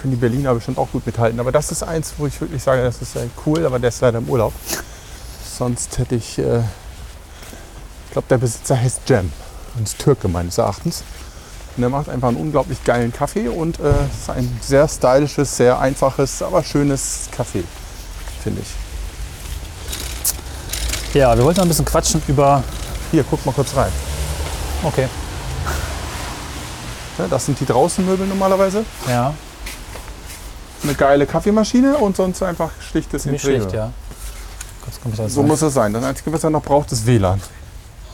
[0.07, 1.41] können die Berliner bestimmt auch gut mithalten.
[1.41, 4.19] Aber das ist eins, wo ich wirklich sage, das ist cool, aber der ist leider
[4.19, 4.53] im Urlaub.
[5.59, 9.33] Sonst hätte ich, äh, ich glaube, der Besitzer heißt Cem
[9.77, 11.03] und ist Türke meines Erachtens.
[11.77, 15.81] Und er macht einfach einen unglaublich geilen Kaffee und äh, ist ein sehr stylisches, sehr
[15.81, 17.65] einfaches, aber schönes Kaffee,
[18.45, 18.69] finde ich.
[21.15, 22.63] Ja, wir wollten noch ein bisschen quatschen über.
[23.11, 23.91] Hier, guck mal kurz rein.
[24.85, 25.09] Okay.
[27.19, 28.85] Ja, das sind die Draußenmöbel normalerweise.
[29.09, 29.35] Ja,
[30.87, 33.93] eine geile Kaffeemaschine und sonst einfach schlichtes ziemlich schlicht, ja.
[34.87, 35.93] Das So muss es sein.
[35.93, 37.41] Das Einzige, was er noch braucht, ist WLAN.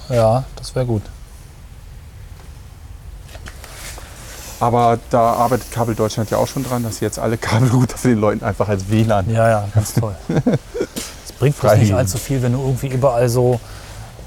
[0.08, 1.02] Ja, das wäre gut.
[4.58, 8.08] Aber da arbeitet Kabel Deutschland ja auch schon dran, dass sie jetzt alle Kabelrouter für
[8.08, 9.28] den Leuten einfach als WLAN.
[9.30, 10.14] Ja, ja, ganz toll.
[11.24, 13.58] Es bringt nicht allzu viel, wenn du irgendwie überall so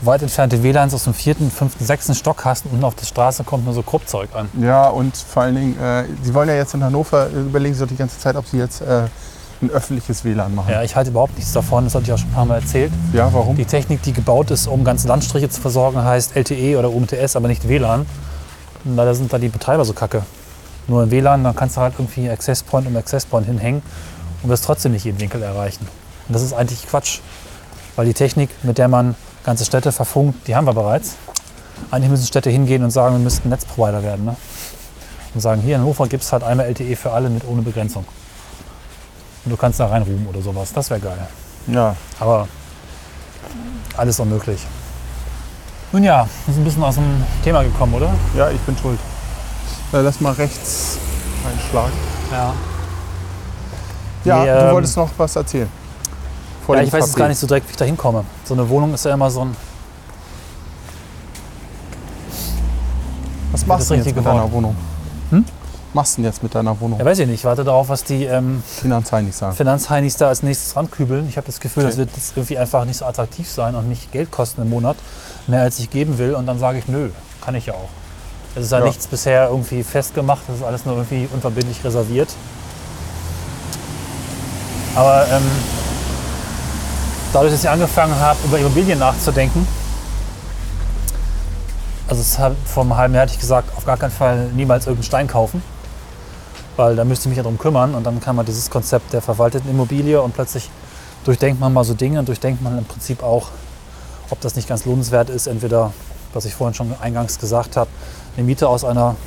[0.06, 3.43] weit entfernte WLANs aus dem vierten, fünften, sechsten Stock hast und unten auf der Straße
[3.43, 4.49] kommt nur so Kruppzeug an.
[4.62, 7.82] Ja, und vor allen Dingen, äh, sie wollen ja jetzt in Hannover, äh, überlegen sie
[7.82, 9.03] doch die ganze Zeit, ob sie jetzt äh,
[9.62, 10.72] ein öffentliches WLAN machen.
[10.72, 12.91] Ja, ich halte überhaupt nichts davon, das hatte ich auch schon ein paar Mal erzählt.
[13.14, 13.56] Ja, warum?
[13.56, 17.47] Die Technik, die gebaut ist, um ganze Landstriche zu versorgen, heißt LTE oder UMTS, aber
[17.47, 18.06] nicht WLAN.
[18.84, 20.24] Und leider sind da die Betreiber so kacke.
[20.88, 23.82] Nur im WLAN, dann kannst du halt irgendwie Access Point um Access Point hinhängen
[24.43, 25.88] und wirst trotzdem nicht jeden Winkel erreichen.
[26.28, 27.20] Und das ist eigentlich Quatsch,
[27.95, 29.16] weil die Technik, mit der man
[29.46, 31.16] ganze Städte verfunkt, die haben wir bereits.
[31.91, 34.26] Eigentlich müssen Städte hingehen und sagen, wir müssten Netzprovider werden.
[34.26, 34.36] Ne?
[35.34, 38.06] Und sagen, hier in Hannover gibt es halt einmal LTE für alle mit ohne Begrenzung.
[39.43, 40.74] Und du kannst da reinrufen oder sowas.
[40.74, 41.28] Das wäre geil.
[41.68, 42.48] Ja, Aber
[43.98, 44.66] alles unmöglich.
[45.91, 48.14] Nun ja, wir sind ein bisschen aus dem Thema gekommen, oder?
[48.36, 49.00] ja, ich bin schuld.
[49.93, 50.98] Äh, lass mal rechts
[51.48, 51.93] einschlagen.
[52.32, 52.54] Ja.
[54.26, 55.70] Ja, Nee, du ähm, wolltest noch was erzählen.
[56.66, 57.20] Vor ja ich weiß jetzt Café.
[57.20, 58.24] gar nicht so direkt, wie ich da hinkomme.
[58.43, 59.55] So eine Wohnung ist ja immer so ein.
[63.51, 64.51] Was machst das du denn jetzt mit deiner.
[64.51, 64.76] Wohnung?
[65.30, 65.45] Hm?
[65.93, 66.99] Machst du denn jetzt mit deiner Wohnung?
[66.99, 67.36] Ja, weiß ich nicht.
[67.39, 69.55] Ich warte darauf, was die ähm, Finanzheim nicht sagen.
[69.55, 71.30] Finanzheinis da als nächstes rankübeln.
[71.30, 71.99] Ich habe das Gefühl, das Okay.
[71.99, 74.97] wird jetzt irgendwie einfach nicht so attraktiv sein und nicht Geld kosten im Monat.
[75.47, 76.34] Mehr als ich geben will.
[76.34, 77.09] Und dann sage ich, nö,
[77.41, 77.89] kann ich ja auch.
[78.55, 78.86] Es ist ja, Ja.
[78.86, 80.41] nichts bisher irgendwie festgemacht.
[80.47, 82.30] Das ist alles nur irgendwie unverbindlich reserviert.
[84.95, 85.43] Aber ähm,
[87.36, 89.68] dadurch, dass ich angefangen habe, über Immobilien nachzudenken,
[92.08, 94.86] also es hat, vor einem halben Jahr hatte ich gesagt, auf gar keinen Fall niemals
[94.86, 95.62] irgendeinen Stein kaufen,
[96.78, 99.22] weil da müsste ich mich ja drum kümmern und dann kam man dieses Konzept der
[99.22, 100.70] verwalteten Immobilie und plötzlich
[101.26, 103.50] durchdenkt man mal so Dinge und durchdenkt man im Prinzip auch,
[104.30, 105.92] ob das nicht ganz lohnenswert ist, entweder,
[106.34, 107.90] was ich vorhin schon eingangs gesagt habe,
[108.38, 109.18] eine Miete aus, einer,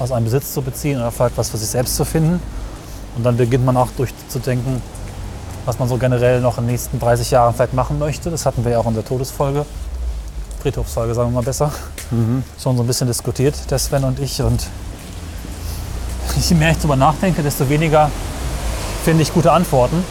[0.00, 2.42] aus einem Besitz zu beziehen oder vielleicht was für sich selbst zu finden.
[3.16, 4.82] Und dann beginnt man auch durchzudenken,
[5.64, 8.30] was man so generell noch in den nächsten 30 Jahren vielleicht machen möchte.
[8.30, 9.64] Das hatten wir ja auch in der Todesfolge,
[10.60, 11.70] Friedhofsfolge sagen wir mal besser,
[12.60, 14.42] schon so ein bisschen diskutiert, der Sven und ich.
[14.42, 14.66] Und
[16.48, 18.10] je mehr ich darüber nachdenke, desto weniger
[19.04, 20.04] finde ich gute Antworten.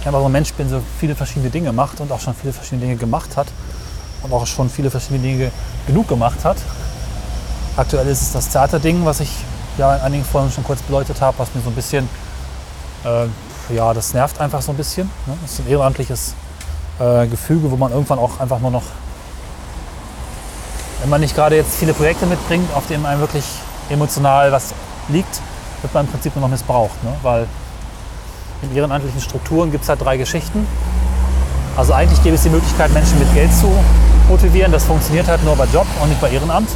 [0.00, 2.52] Ich aber so ein Mensch bin, so viele verschiedene Dinge macht und auch schon viele
[2.52, 3.48] verschiedene Dinge gemacht hat
[4.22, 5.50] und auch schon viele verschiedene Dinge
[5.86, 6.56] genug gemacht hat.
[7.76, 9.30] Aktuell ist es das Theaterding, was ich
[9.78, 12.08] ja in einigen Folgen schon kurz beleuchtet habe, was mir so ein bisschen,
[13.04, 13.26] äh,
[13.74, 15.10] ja, das nervt einfach so ein bisschen.
[15.26, 15.36] Ne?
[15.42, 16.34] Das ist ein ehrenamtliches
[16.98, 18.82] äh, Gefüge, wo man irgendwann auch einfach nur noch,
[21.00, 23.44] wenn man nicht gerade jetzt viele Projekte mitbringt, auf denen einem wirklich
[23.88, 24.74] emotional was
[25.08, 25.40] liegt,
[25.82, 27.02] wird man im Prinzip nur noch missbraucht.
[27.02, 27.12] Ne?
[27.22, 27.46] Weil
[28.62, 30.66] in ehrenamtlichen Strukturen gibt es halt drei Geschichten.
[31.76, 33.70] Also eigentlich gäbe es die Möglichkeit, Menschen mit Geld zu
[34.28, 34.70] motivieren.
[34.72, 36.68] Das funktioniert halt nur bei Job und nicht bei Ehrenamt.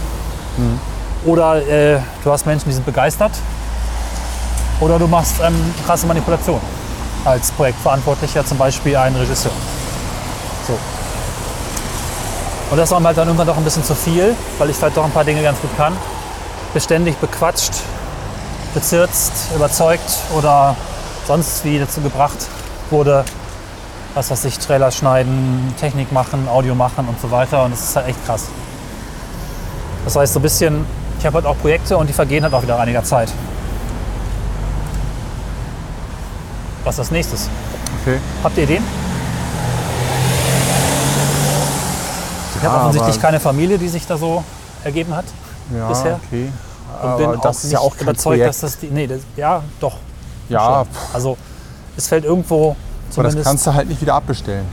[1.27, 3.33] Oder äh, du hast Menschen, die sind begeistert.
[4.81, 6.61] Oder du machst ähm, krasse Manipulation.
[7.25, 9.53] Als Projektverantwortlicher zum Beispiel ein Regisseur.
[10.67, 10.79] So.
[12.71, 14.97] Und das war mir halt dann irgendwann doch ein bisschen zu viel, weil ich vielleicht
[14.97, 15.97] doch ein paar Dinge ganz gut kann.
[16.73, 17.73] Beständig bequatscht,
[18.75, 20.75] bezirzt, überzeugt oder
[21.27, 22.37] sonst wie dazu gebracht
[22.91, 23.25] wurde,
[24.15, 27.65] was weiß ich, Trailer schneiden, Technik machen, Audio machen und so weiter.
[27.65, 28.47] Und das ist halt echt krass.
[30.05, 30.85] Das heißt, so ein bisschen,
[31.19, 33.33] ich habe halt auch Projekte und die vergehen halt auch wieder einiger Zeit.
[36.85, 37.49] Was ist das nächstes?
[38.03, 38.19] Okay.
[38.43, 38.85] Habt ihr Ideen?
[42.57, 44.43] Ich habe Ja, offensichtlich aber- keine Familie, die sich da so
[44.85, 45.25] ergeben hat
[45.77, 46.21] Ja, bisher.
[46.27, 46.51] okay.
[47.03, 48.49] Und Aber bin das auch ist ja auch überzeugt, Projekt.
[48.49, 48.87] dass das die.
[48.87, 49.97] Nee, das, ja, doch.
[50.49, 50.87] Ja, schon.
[51.13, 51.37] Also
[51.97, 52.77] es fällt irgendwo aber
[53.07, 53.45] das zumindest.
[53.47, 54.65] kannst du halt nicht wieder abbestellen.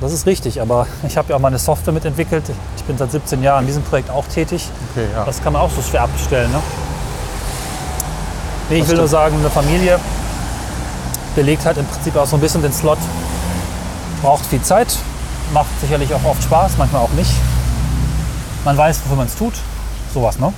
[0.00, 2.44] Das ist richtig, aber ich habe ja auch meine Software mitentwickelt.
[2.76, 4.68] Ich bin seit 17 Jahren in diesem Projekt auch tätig.
[4.90, 5.24] Okay, ja.
[5.24, 6.50] Das kann man auch so schwer abbestellen.
[6.50, 6.58] Ne?
[8.70, 9.98] Nee, ich will nur sagen, eine Familie
[11.34, 12.98] belegt halt im Prinzip auch so ein bisschen den Slot.
[14.22, 14.96] Braucht viel Zeit,
[15.52, 17.32] macht sicherlich auch oft Spaß, manchmal auch nicht.
[18.64, 19.54] Man weiß, wofür man es tut.
[20.14, 20.52] Sowas, ne?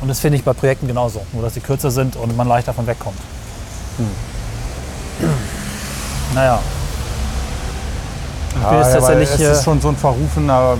[0.00, 1.22] Und das finde ich bei Projekten genauso.
[1.32, 3.18] Nur, dass sie kürzer sind und man leicht davon wegkommt.
[3.96, 4.10] Hm.
[6.34, 6.58] Naja.
[8.48, 9.30] Ich bin Ja, aber tatsächlich.
[9.40, 10.76] es ist schon so ein verrufener.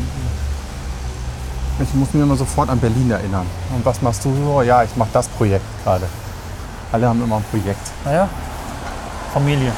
[1.81, 3.47] Ich muss mich immer sofort an Berlin erinnern.
[3.75, 4.63] Und was machst du so?
[4.63, 6.07] Ja, ich mache das Projekt gerade.
[6.93, 7.81] Alle haben immer ein Projekt.
[8.05, 8.29] Naja,
[9.35, 9.73] Familie.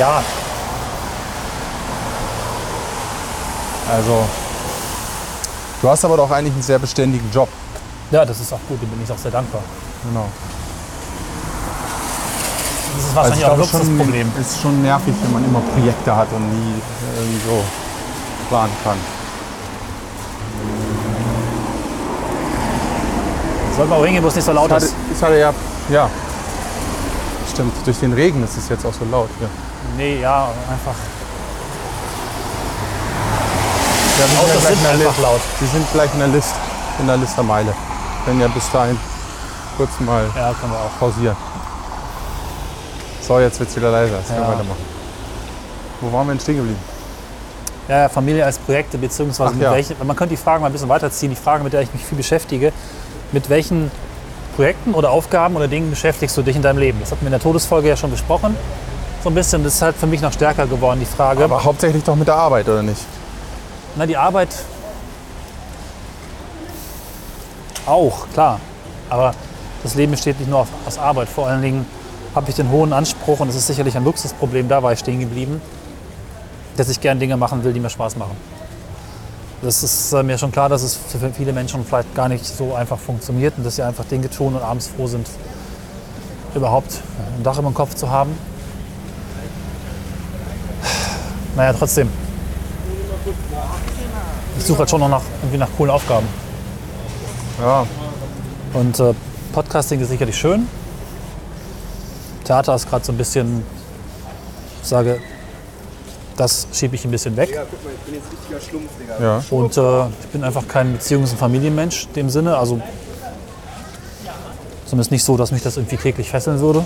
[0.00, 0.22] Ja,
[3.88, 4.24] Also,
[5.80, 7.48] du hast aber doch eigentlich einen sehr beständigen Job.
[8.10, 9.60] ja, das ist auch gut, dem bin ich auch sehr dankbar.
[10.08, 10.26] Genau.
[12.96, 14.32] Das ist Also wahrscheinlich ich auch ein Luxusproblem.
[14.40, 16.74] es ist schon nervig, wenn man immer Projekte hat und nie
[17.16, 17.62] irgendwie so
[18.48, 18.96] planen kann.
[23.76, 24.94] Soll mal hingehen, wo es nicht so laut Ich hatte, ist.
[25.14, 25.52] ich hatte ja,
[25.90, 26.10] ja.
[27.56, 29.48] Stimmt, durch den Regen ist es jetzt auch so laut hier.
[29.96, 30.92] Nee, ja, einfach.
[34.18, 35.22] Ja, wir Autos gleich sind in der einfach Lift.
[35.22, 35.40] laut.
[35.60, 36.54] Wir sind gleich in der List,
[37.00, 37.72] in der Listermeile.
[38.26, 38.98] Wenn ja bis dahin
[39.78, 40.98] kurz mal Ja, können wir auch.
[41.00, 41.34] pausieren.
[43.26, 44.18] So, jetzt wird es wieder leiser.
[44.18, 44.84] Jetzt können wir weitermachen.
[46.02, 46.80] Wo waren wir denn stehen geblieben?
[47.88, 49.72] Ja, ja, Familie als Projekte, beziehungsweise Ach mit ja.
[49.72, 52.04] welchen, man könnte die Frage mal ein bisschen weiterziehen, die Frage, mit der ich mich
[52.04, 52.70] viel beschäftige,
[53.32, 53.90] mit welchen
[54.56, 56.98] Projekten oder Aufgaben oder Dingen beschäftigst du dich in deinem Leben?
[57.00, 58.56] Das hatten wir in der Todesfolge ja schon besprochen.
[59.22, 61.44] So ein bisschen, das ist halt für mich noch stärker geworden, die Frage.
[61.44, 63.02] Aber hauptsächlich doch mit der Arbeit, oder nicht?
[63.96, 64.48] Na, die Arbeit
[67.84, 68.58] auch, klar.
[69.10, 69.34] Aber
[69.82, 71.28] das Leben besteht nicht nur aus Arbeit.
[71.28, 71.86] Vor allen Dingen
[72.34, 75.20] habe ich den hohen Anspruch, und das ist sicherlich ein Luxusproblem, da war ich stehen
[75.20, 75.60] geblieben,
[76.78, 78.36] dass ich gern Dinge machen will, die mir Spaß machen.
[79.62, 82.74] Das ist äh, mir schon klar, dass es für viele Menschen vielleicht gar nicht so
[82.74, 85.26] einfach funktioniert und dass sie einfach Dinge tun und abends froh sind,
[86.54, 87.00] überhaupt
[87.36, 88.36] ein Dach über dem Kopf zu haben.
[91.56, 92.10] Naja, trotzdem.
[94.58, 96.26] Ich suche halt schon noch nach, irgendwie nach coolen Aufgaben.
[97.60, 97.86] Ja,
[98.74, 99.14] Und äh,
[99.52, 100.68] Podcasting ist sicherlich schön.
[102.44, 103.64] Theater ist gerade so ein bisschen,
[104.82, 105.18] ich sage,
[106.36, 107.58] das schiebe ich ein bisschen weg.
[109.20, 109.42] ja.
[109.50, 112.56] Und äh, ich bin einfach kein Beziehungs- und Familienmensch in dem Sinne.
[112.56, 112.80] Also
[114.86, 116.84] zumindest nicht so, dass mich das irgendwie täglich fesseln würde.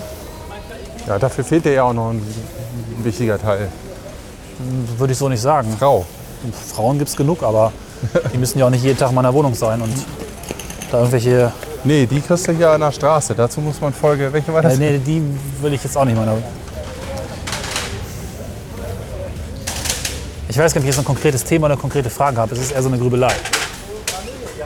[1.07, 3.69] Ja, dafür fehlt dir ja auch noch ein, ein wichtiger Teil.
[4.97, 5.75] Würde ich so nicht sagen.
[5.77, 6.05] Frau.
[6.73, 7.71] Frauen gibt es genug, aber
[8.33, 9.93] die müssen ja auch nicht jeden Tag in meiner Wohnung sein und
[10.91, 11.51] da irgendwelche.
[11.83, 13.33] Nee, die kriegst du hier an der Straße.
[13.33, 14.31] Dazu muss man Folge.
[14.31, 14.75] Welche war das?
[14.75, 15.23] Äh, nee, die
[15.61, 16.37] will ich jetzt auch nicht in meiner
[20.51, 22.53] Ich weiß gar nicht, ob ich jetzt ein konkretes Thema oder konkrete Fragen habe.
[22.53, 23.31] Es ist eher so eine Grübelei.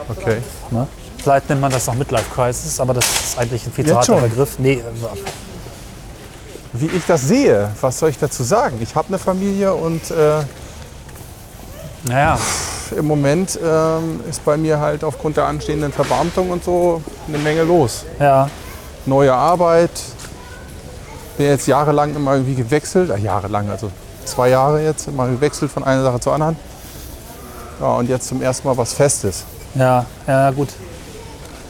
[0.08, 0.38] Okay.
[0.72, 0.88] Ne?
[1.22, 4.16] Vielleicht nennt man das auch Midlife Crisis, aber das ist eigentlich ein viel zu harter?
[4.16, 4.58] Begriff.
[4.58, 4.82] Nee, äh,
[6.72, 8.78] Wie ich das sehe, was soll ich dazu sagen?
[8.80, 10.40] Ich habe eine Familie und äh,
[12.02, 12.36] naja,
[12.96, 17.62] im Moment ähm, ist bei mir halt aufgrund der anstehenden Verbeamtung und so eine Menge
[17.62, 18.04] los.
[18.18, 18.50] ja,
[19.06, 19.92] Neue Arbeit.
[21.36, 23.10] Bin jetzt jahrelang immer irgendwie gewechselt.
[23.10, 23.92] Äh, jahrelang, also
[24.26, 26.56] zwei Jahre jetzt immer gewechselt von einer Sache zur anderen.
[27.80, 29.44] Ja, und jetzt zum ersten Mal was Festes.
[29.74, 30.68] ja, ja, gut.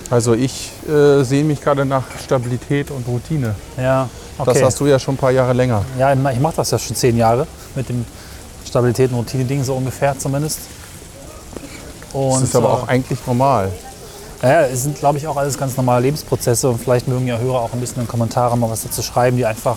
[0.08, 3.56] Also ich äh, sehe mich gerade nach Stabilität und Routine.
[3.76, 4.52] Ja, okay.
[4.54, 5.84] Das hast du ja schon ein paar Jahre länger.
[5.98, 8.04] Ja, ich mache das ja schon zehn Jahre mit dem
[8.64, 10.60] Stabilität- und Routine-Ding, so ungefähr zumindest.
[12.12, 13.72] Und, Das ist aber äh, auch eigentlich normal.
[14.42, 17.60] Ja, es sind, glaube ich, auch alles ganz normale Lebensprozesse und vielleicht mögen ja Hörer
[17.60, 19.76] auch ein bisschen in den Kommentaren mal was dazu schreiben, die einfach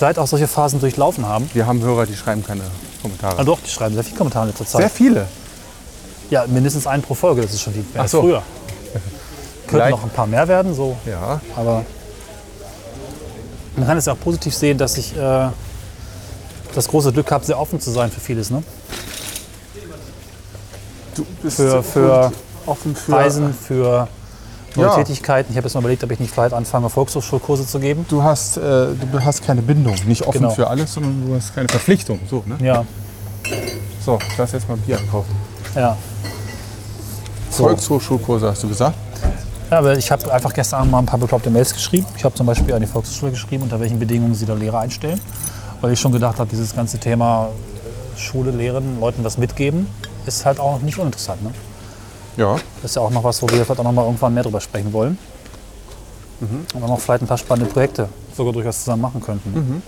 [0.00, 1.50] vielleicht auch solche Phasen durchlaufen haben.
[1.52, 2.62] Wir haben Hörer, die schreiben keine
[3.02, 3.38] Kommentare.
[3.38, 4.80] Ah, doch, die schreiben sehr viele Kommentare in letzter Zeit.
[4.80, 5.26] Sehr viele.
[6.30, 8.22] Ja, mindestens einen pro Folge, das ist schon mehr Ach so.
[8.22, 8.42] früher.
[9.66, 11.38] Könnten noch ein paar mehr werden, so, Ja.
[11.54, 11.84] aber
[13.76, 15.48] man kann es ja auch positiv sehen, dass ich äh,
[16.74, 18.50] das große Glück habe, sehr offen zu sein für vieles.
[18.50, 18.62] Ne?
[21.14, 22.32] Du bist Für, für
[22.64, 23.12] offen für.
[23.12, 24.08] Reisen, für
[24.76, 24.94] neue Ja.
[24.96, 25.50] Tätigkeiten.
[25.52, 28.04] Ich habe jetzt mal überlegt, ob ich nicht vielleicht anfange, Volkshochschulkurse zu geben.
[28.08, 29.94] Du hast, äh, du hast keine Bindung.
[30.06, 30.50] Nicht offen Genau.
[30.50, 32.20] für alles, sondern du hast keine Verpflichtung.
[32.28, 32.56] So, ne?
[32.64, 32.84] Ja,
[34.04, 35.34] so ich lass jetzt mal Bier einkaufen.
[35.74, 35.96] ja.
[37.50, 37.64] So.
[37.64, 38.94] Volkshochschulkurse hast du gesagt?
[39.70, 42.06] Ja, aber ich habe einfach gestern Abend mal ein paar bekloppte Mails geschrieben.
[42.16, 45.20] Ich habe zum Beispiel an die Volkshochschule geschrieben, unter welchen Bedingungen sie da Lehrer einstellen.
[45.80, 47.48] Weil ich schon gedacht habe, dieses ganze Thema
[48.16, 49.86] Schule, Lehren, Leuten was mitgeben,
[50.26, 51.42] ist halt auch nicht uninteressant.
[51.42, 51.50] Ne?
[52.36, 52.54] Ja.
[52.82, 54.60] Das ist ja auch noch was, wo wir vielleicht auch noch mal irgendwann mehr drüber
[54.60, 55.18] sprechen wollen.
[56.74, 59.82] Und dann noch vielleicht ein paar spannende Projekte sogar durchaus zusammen machen könnten.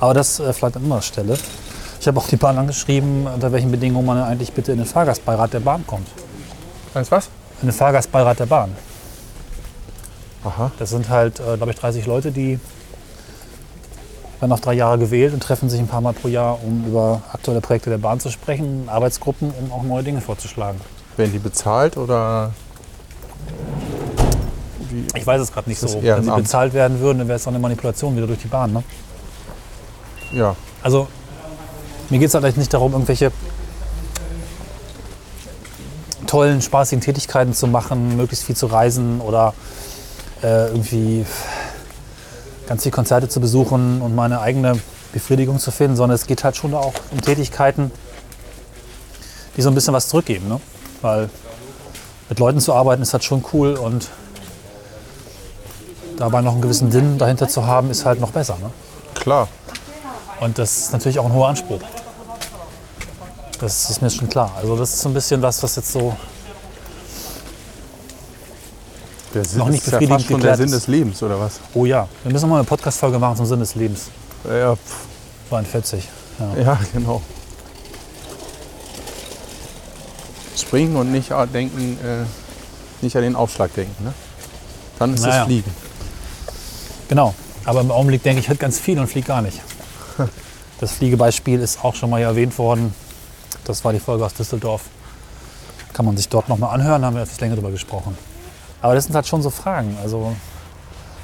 [0.00, 1.36] Aber das äh, vielleicht an anderer Stelle.
[2.00, 5.52] Ich habe auch die Bahn angeschrieben, unter welchen Bedingungen man eigentlich bitte in den Fahrgastbeirat
[5.52, 6.08] der Bahn kommt.
[6.94, 7.28] Weißt was?
[7.60, 8.74] In den Fahrgastbeirat der Bahn.
[10.44, 10.70] Aha.
[10.78, 12.58] Das sind halt, äh, glaube ich, 30 Leute, die
[14.40, 17.22] werden auf drei Jahre gewählt und treffen sich ein paar Mal pro Jahr, um über
[17.32, 20.80] aktuelle Projekte der Bahn zu sprechen, Arbeitsgruppen, um auch neue Dinge vorzuschlagen.
[21.18, 22.52] Werden die bezahlt oder?
[25.14, 26.00] Ich weiß es gerade nicht so.
[26.00, 28.72] Wenn sie bezahlt werden würden, dann wäre es auch eine Manipulation wieder durch die Bahn.
[28.72, 28.84] Ne?
[30.32, 30.54] Ja.
[30.82, 31.08] Also
[32.08, 33.32] mir geht es halt nicht darum, irgendwelche
[36.26, 39.54] tollen, spaßigen Tätigkeiten zu machen, möglichst viel zu reisen oder
[40.42, 41.26] äh, irgendwie
[42.68, 44.78] ganz viele Konzerte zu besuchen und meine eigene
[45.12, 47.90] Befriedigung zu finden, sondern es geht halt schon auch um Tätigkeiten,
[49.56, 50.48] die so ein bisschen was zurückgeben.
[50.48, 50.60] Ne?
[51.02, 51.30] Weil
[52.28, 54.08] mit Leuten zu arbeiten ist halt schon cool und
[56.16, 58.56] dabei noch einen gewissen Sinn dahinter zu haben, ist halt noch besser.
[58.60, 58.70] Ne?
[59.14, 59.48] Klar.
[60.40, 61.80] Und das ist natürlich auch ein hoher Anspruch.
[63.60, 64.52] Das ist mir schon klar.
[64.56, 66.16] Also das ist so ein bisschen was, was jetzt so
[69.34, 70.74] Der Sinn Noch nicht ist ja befriedigend fast schon der Sinn ist.
[70.74, 71.60] des Lebens, oder was?
[71.74, 74.06] Oh ja, wir müssen noch mal eine Podcast-Folge machen zum Sinn des Lebens.
[74.48, 75.06] Ja, pff,
[75.50, 76.08] 42.
[76.38, 76.62] Ja.
[76.62, 77.20] ja genau.
[80.60, 82.24] Springen und nicht äh, denken, äh,
[83.04, 84.04] nicht an den Aufschlag denken.
[84.04, 84.12] Ne?
[84.98, 85.40] Dann ist Naja.
[85.42, 85.70] es Fliegen.
[87.08, 87.34] Genau.
[87.64, 89.60] Aber im Augenblick denke ich halt ganz viel und fliege gar nicht.
[90.80, 92.94] Das Fliegebeispiel ist auch schon mal hier erwähnt worden.
[93.64, 94.82] Das war die Folge aus Düsseldorf.
[95.92, 98.16] Kann man sich dort noch mal anhören, haben wir etwas länger darüber gesprochen.
[98.80, 99.98] Aber das sind halt schon so Fragen.
[100.00, 100.36] Also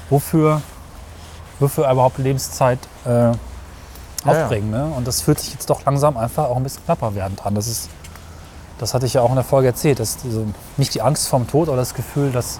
[0.09, 0.61] wofür,
[1.61, 3.31] wofür überhaupt Lebenszeit äh, Ja,
[4.25, 4.43] ja.
[4.43, 4.71] aufbringen?
[4.71, 4.85] Ne?
[4.87, 7.55] Und das fühlt sich jetzt doch langsam einfach auch ein bisschen knapper werdend an.
[7.55, 7.87] Das, ist,
[8.77, 9.99] das hatte ich ja auch in der Folge erzählt.
[9.99, 10.45] Dass diese,
[10.77, 12.59] nicht die Angst vorm Tod, aber das Gefühl, dass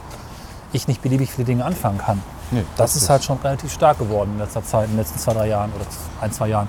[0.71, 2.21] ich nicht beliebig viele Dinge anfangen kann.
[2.51, 5.33] Nee, Das ist halt schon relativ stark geworden in letzter Zeit, in den letzten zwei,
[5.33, 5.85] drei Jahren oder
[6.21, 6.67] ein, zwei Jahren.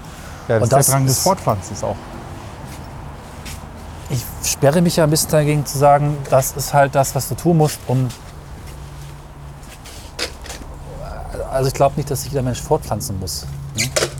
[0.48, 1.96] ja, das und ist der das Drang des Fortpflanzens auch.
[4.08, 7.34] Ich sperre mich ja ein bisschen dagegen zu sagen, das ist halt das, was du
[7.34, 8.08] tun musst, um.
[11.50, 13.46] Also ich glaube nicht, dass sich jeder Mensch fortpflanzen muss.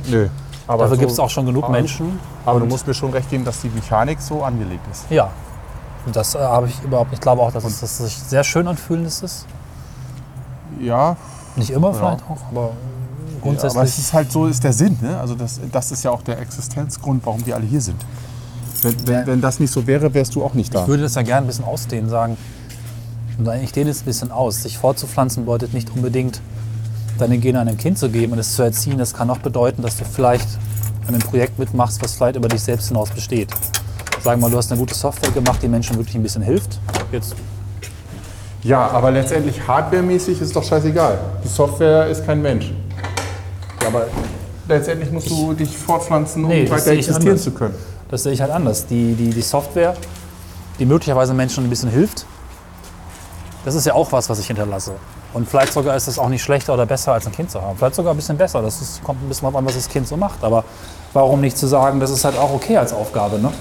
[0.09, 0.29] Nö.
[0.69, 2.19] Aber Dafür so- gibt es auch schon genug aber- Menschen.
[2.45, 5.05] Aber du musst mir schon recht geben, dass die Mechanik so angelegt ist.
[5.11, 5.31] Ja.
[6.13, 7.19] Das äh, habe ich überhaupt nicht.
[7.19, 9.47] Ich glaube auch, dass es dass es sich sehr schön anfühlend ist.
[10.81, 11.17] Ja,
[11.57, 12.71] Nicht immer vielleicht auch, aber Ja,
[13.43, 13.77] grundsätzlich.
[13.77, 14.99] aber es ist halt so, ist der Sinn.
[15.01, 15.19] Ne?
[15.19, 18.05] Also das, das ist ja auch der Existenzgrund, warum wir alle hier sind.
[18.83, 19.27] Wenn, wenn, Ja.
[19.27, 20.83] wenn das nicht so wäre, wärst du auch nicht da.
[20.83, 22.37] Ich würde das ja gerne ein bisschen ausdehnen, sagen.
[23.39, 24.63] Und ich dehne es ein bisschen aus.
[24.63, 26.41] Sich fortzupflanzen bedeutet nicht unbedingt
[27.21, 29.97] deine Gene einem Kind zu geben und es zu erziehen, das kann auch bedeuten, dass
[29.97, 30.49] du vielleicht
[31.07, 33.51] an einem Projekt mitmachst, was vielleicht über dich selbst hinaus besteht.
[34.23, 36.79] Sagen wir mal, du hast eine gute Software gemacht, die Menschen wirklich ein bisschen hilft.
[37.13, 37.35] Jetzt
[38.63, 41.19] Ja, aber letztendlich hardwaremäßig ist doch scheißegal.
[41.45, 42.73] Die Software ist kein Mensch.
[43.83, 44.07] Ja, aber
[44.69, 47.75] Letztendlich musst du dich fortpflanzen, um Nee, weiter ich existieren zu können.
[48.11, 48.87] das sehe ich halt anders.
[48.87, 49.95] Die, die, die Software,
[50.81, 52.27] die möglicherweise Menschen ein bisschen hilft,
[53.65, 54.93] das ist ja auch was, was ich hinterlasse.
[55.33, 57.77] Und vielleicht sogar ist es auch nicht schlechter oder besser, als ein Kind zu haben.
[57.77, 58.63] Vielleicht sogar ein bisschen besser.
[58.63, 60.43] Das ist, kommt ein bisschen drauf an, was das Kind so macht.
[60.43, 60.65] Aber
[61.13, 63.53] warum nicht zu sagen, das ist halt auch okay als Aufgabe, ne?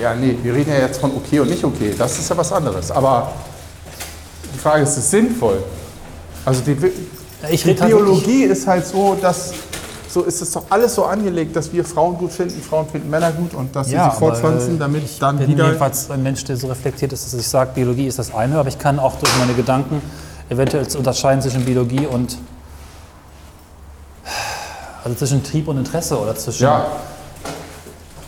[0.00, 1.94] Ja, nee, wir reden ja jetzt von okay und nicht okay.
[1.96, 2.90] Das ist ja was anderes.
[2.90, 3.32] Aber
[4.54, 5.62] die Frage ist, ist es sinnvoll?
[6.44, 9.52] Also die, die halt Biologie ist halt so, dass
[10.12, 13.32] so ist es doch alles so angelegt, dass wir Frauen gut finden, Frauen finden Männer
[13.32, 15.66] gut und dass sie sich fortpflanzen, damit ich dann bin wieder.
[15.66, 18.68] jedenfalls ein Mensch, der so reflektiert ist, dass ich sage, Biologie ist das eine, aber
[18.68, 20.02] ich kann auch durch meine Gedanken
[20.52, 22.38] eventuell unterscheiden zwischen Biologie und
[25.04, 26.86] also zwischen Trieb und Interesse oder zwischen Ja,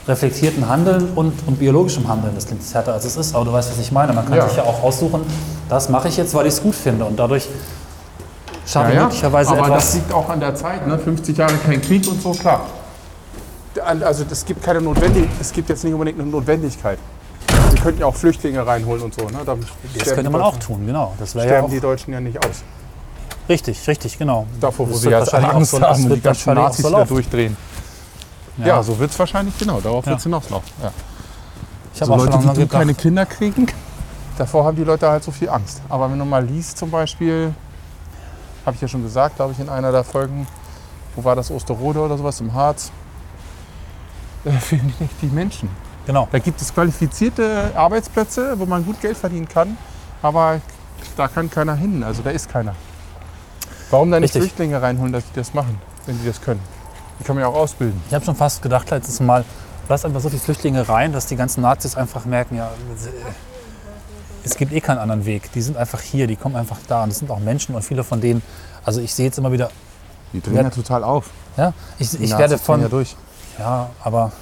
[0.09, 2.35] reflektierten Handeln und, und biologischem Handeln.
[2.35, 4.13] Das klingt härter als es ist, aber du weißt, was ich meine.
[4.13, 4.49] Man kann Ja.
[4.49, 5.23] sich ja auch aussuchen,
[5.69, 7.49] das mache ich jetzt, weil ich es gut finde und dadurch
[8.67, 9.03] schaffe ja, ich ja.
[9.05, 9.95] möglicherweise aber das etwas.
[9.95, 10.99] liegt auch an der Zeit, ne?
[10.99, 12.63] 50 Jahre kein Krieg und so, klar.
[14.05, 16.99] Also es gibt keine Notwendigkeit, es gibt jetzt nicht unbedingt eine Notwendigkeit.
[17.75, 19.23] Wir könnten ja auch Flüchtlinge reinholen und so.
[19.27, 19.39] Ne?
[19.45, 21.15] Da Das sterben könnte die man auch tun, genau.
[21.19, 22.63] Das wäre ja Sterben auch die Deutschen ja nicht aus.
[23.49, 24.47] richtig, richtig, genau.
[24.61, 27.57] Davor, wo sie auch Angst so- haben die ganzen Nazis so durchdrehen.
[28.59, 30.11] Ja, so wird es wahrscheinlich, genau, darauf Ja.
[30.11, 30.71] wird es hinauslaufen.
[30.81, 30.93] Ja.
[31.93, 33.67] Ich habe So auch schon Leute, lange du gedacht, keine Kinder kriegen,
[34.39, 35.83] davor haben die Leute halt so viel Angst.
[35.89, 37.53] Aber wenn du mal liest zum Beispiel,
[38.65, 40.47] habe ich ja schon gesagt, glaube ich, in einer der Folgen,
[41.17, 42.93] wo war das, Osterode oder sowas im Harz,
[44.45, 45.69] da fehlen nicht die Menschen.
[46.07, 46.29] Genau.
[46.33, 49.77] Da gibt es qualifizierte Arbeitsplätze, wo man gut Geld verdienen kann,
[50.23, 50.61] aber
[51.17, 52.75] da kann keiner hin, also da ist keiner.
[53.91, 54.51] Warum dann nicht Richtig.
[54.53, 56.61] Flüchtlinge reinholen, dass die das machen, wenn die das können?
[57.21, 58.01] Die kann man ja auch ausbilden.
[58.09, 59.45] Ich habe schon fast gedacht letztes Mal,
[59.89, 62.71] lass einfach so viele Flüchtlinge rein, dass die ganzen Nazis einfach merken, ja,
[64.43, 65.53] es gibt eh keinen anderen Weg.
[65.53, 67.03] Die sind einfach hier, die kommen einfach da.
[67.05, 68.43] Und das sind auch Menschen und viele von denen,
[68.85, 69.71] also ich sehe jetzt immer wieder,
[70.33, 70.71] Die drehen Ja.
[70.71, 71.31] total auf.
[71.57, 73.15] ja, ich, Die ich werde von, ja durch.
[73.59, 74.33] ja, aber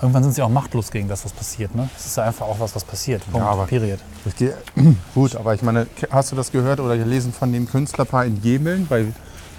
[0.00, 1.74] irgendwann sind sie auch machtlos gegen das, was passiert.
[1.74, 1.88] Ne?
[1.96, 3.22] Es ist ja einfach auch was, was passiert.
[3.30, 3.46] Punkt.
[3.46, 3.98] aber- Period.
[4.36, 4.54] Geht,
[5.14, 8.86] gut, aber ich meine, hast du das gehört oder gelesen von dem Künstlerpaar in Jemeln
[8.86, 9.02] bei,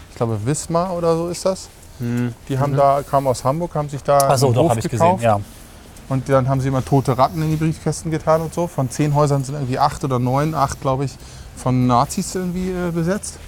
[0.09, 1.69] ich glaube, Wismar oder so ist das?
[1.99, 5.25] Die haben da, kamen aus Hamburg, haben sich da Achso, doch, habe ich gekauft gesehen.
[5.25, 5.39] Ja.
[6.09, 8.67] und dann haben sie immer tote Ratten in die Briefkästen getan und so.
[8.67, 11.15] Von zehn Häusern sind irgendwie acht oder neun, acht glaube ich,
[11.55, 13.39] von Nazis irgendwie äh, besetzt.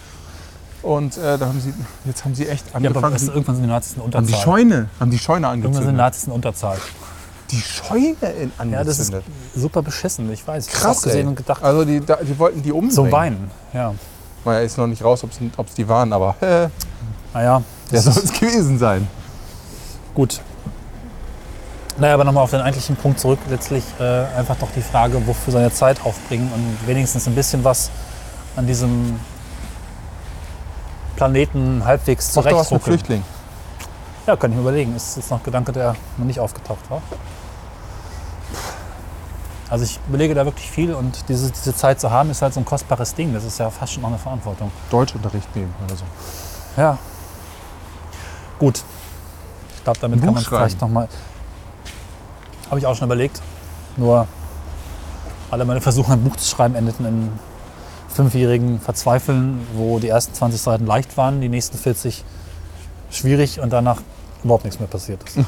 [0.82, 1.74] Und äh, da haben sie,
[2.06, 4.18] jetzt haben sie echt ja, aber angefangen, es, irgendwann sind die Nazis in haben die
[4.18, 4.42] Unterzahl.
[4.44, 5.96] Scheune, haben die Scheune Irgendwann sind angezündet.
[5.98, 6.78] Nazis in Unterzahl.
[7.52, 9.24] Die Scheune in Ja, das ist angezündet.
[9.56, 10.32] super beschissen.
[10.32, 10.68] Ich weiß.
[10.68, 12.92] Ich Krass, gesehen und gedacht, Also die, die wollten die umbringen.
[12.96, 13.52] zum Weinen.
[13.74, 13.94] Ja.
[14.46, 16.70] Naja, ist noch nicht raus, ob es die waren, aber äh,
[17.34, 17.62] Naja,
[17.92, 19.08] der das soll es gewesen sein.
[20.16, 20.40] gut.
[21.98, 23.40] Naja, aber nochmal auf den eigentlichen Punkt zurück.
[23.50, 24.04] Letztlich äh,
[24.38, 27.92] einfach doch die Frage, wofür seine Zeit aufbringen und wenigstens ein bisschen was
[28.56, 29.20] an diesem
[31.20, 32.82] Planeten halbwegs Mach doch was mit.
[32.82, 33.26] Flüchtlingen.
[34.26, 34.96] Ja, kann ich mir überlegen.
[34.96, 37.02] Ist jetzt noch ein Gedanke, der noch nicht aufgetaucht war.
[39.70, 42.62] Also ich überlege da wirklich viel und diese, diese Zeit zu haben, ist halt so
[42.62, 43.34] ein kostbares Ding.
[43.34, 44.72] Das ist ja fast schon noch eine Verantwortung.
[44.90, 46.06] Deutschunterricht nehmen oder so.
[46.78, 46.98] Ja.
[48.58, 48.82] Gut.
[49.76, 51.10] Ich glaube, damit kann man vielleicht nochmal.
[52.70, 53.42] Habe ich auch schon überlegt.
[53.98, 54.26] Nur
[55.52, 57.40] alle meine Versuche, ein Buch zu schreiben, endeten in
[58.10, 62.24] fünfjährigen Verzweifeln, wo die ersten 20 Seiten leicht waren, die nächsten 40
[63.12, 64.02] schwierig und danach
[64.44, 65.38] überhaupt nichts mehr passiert ist.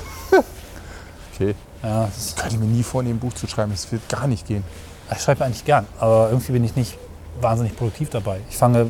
[1.33, 1.55] Okay.
[1.81, 3.71] Ja, das Kann ich mir nie vornehmen, ein Buch zu schreiben.
[3.71, 4.63] Das wird gar nicht gehen.
[5.11, 6.99] ich schreibe eigentlich gern, aber irgendwie bin ich nicht
[7.39, 8.41] wahnsinnig produktiv dabei.
[8.49, 8.87] Ich fange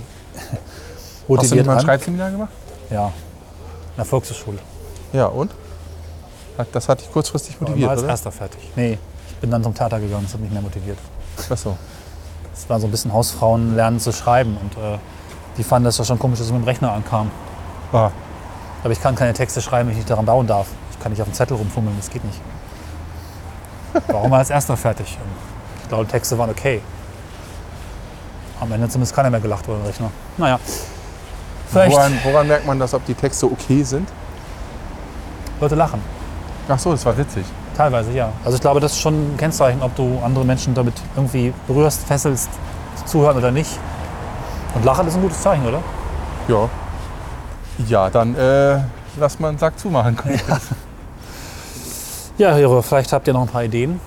[1.29, 1.79] Hast du mal ein an.
[1.79, 2.49] Schreibseminar gemacht?
[2.89, 4.59] Ja, in der Volkshochschule.
[5.13, 5.51] Ja, und?
[6.73, 8.09] Das hat dich kurzfristig motiviert, war als oder?
[8.09, 8.59] erster fertig.
[8.75, 8.97] Nee,
[9.29, 10.97] ich bin dann zum Theater gegangen, das hat mich mehr motiviert.
[11.49, 11.77] Achso.
[12.61, 14.99] Es war so ein bisschen Hausfrauen lernen zu schreiben und äh,
[15.57, 17.31] die fanden das ja schon komisch, dass ich mit dem Rechner ankam.
[17.91, 18.11] Ah,
[18.83, 20.67] Aber ich kann keine Texte schreiben, wenn ich nicht daran bauen darf.
[20.91, 22.39] Ich kann nicht auf dem Zettel rumfummeln, das geht nicht.
[24.07, 25.17] Warum war als erster fertig?
[25.19, 26.81] Und ich glaube, Texte waren okay.
[28.59, 30.11] Am Ende zumindest keiner mehr gelacht über den Rechner.
[30.37, 30.59] Naja.
[31.67, 34.07] Vielleicht woran, woran merkt man das, ob die Texte okay sind?
[35.59, 35.99] Leute lachen.
[36.69, 37.45] Ach so, das war witzig.
[37.75, 38.31] Teilweise, ja.
[38.43, 42.05] Also ich glaube, das ist schon ein Kennzeichen, ob du andere Menschen damit irgendwie berührst,
[42.05, 42.49] fesselst,
[43.05, 43.79] zuhören oder nicht.
[44.75, 45.81] Und Lachen ist ein gutes Zeichen, oder?
[46.47, 46.69] Ja.
[47.87, 48.79] Ja, dann äh,
[49.17, 50.17] lass mal einen Sack zumachen.
[52.37, 53.99] Ja, Hörer, vielleicht habt ihr noch ein paar Ideen.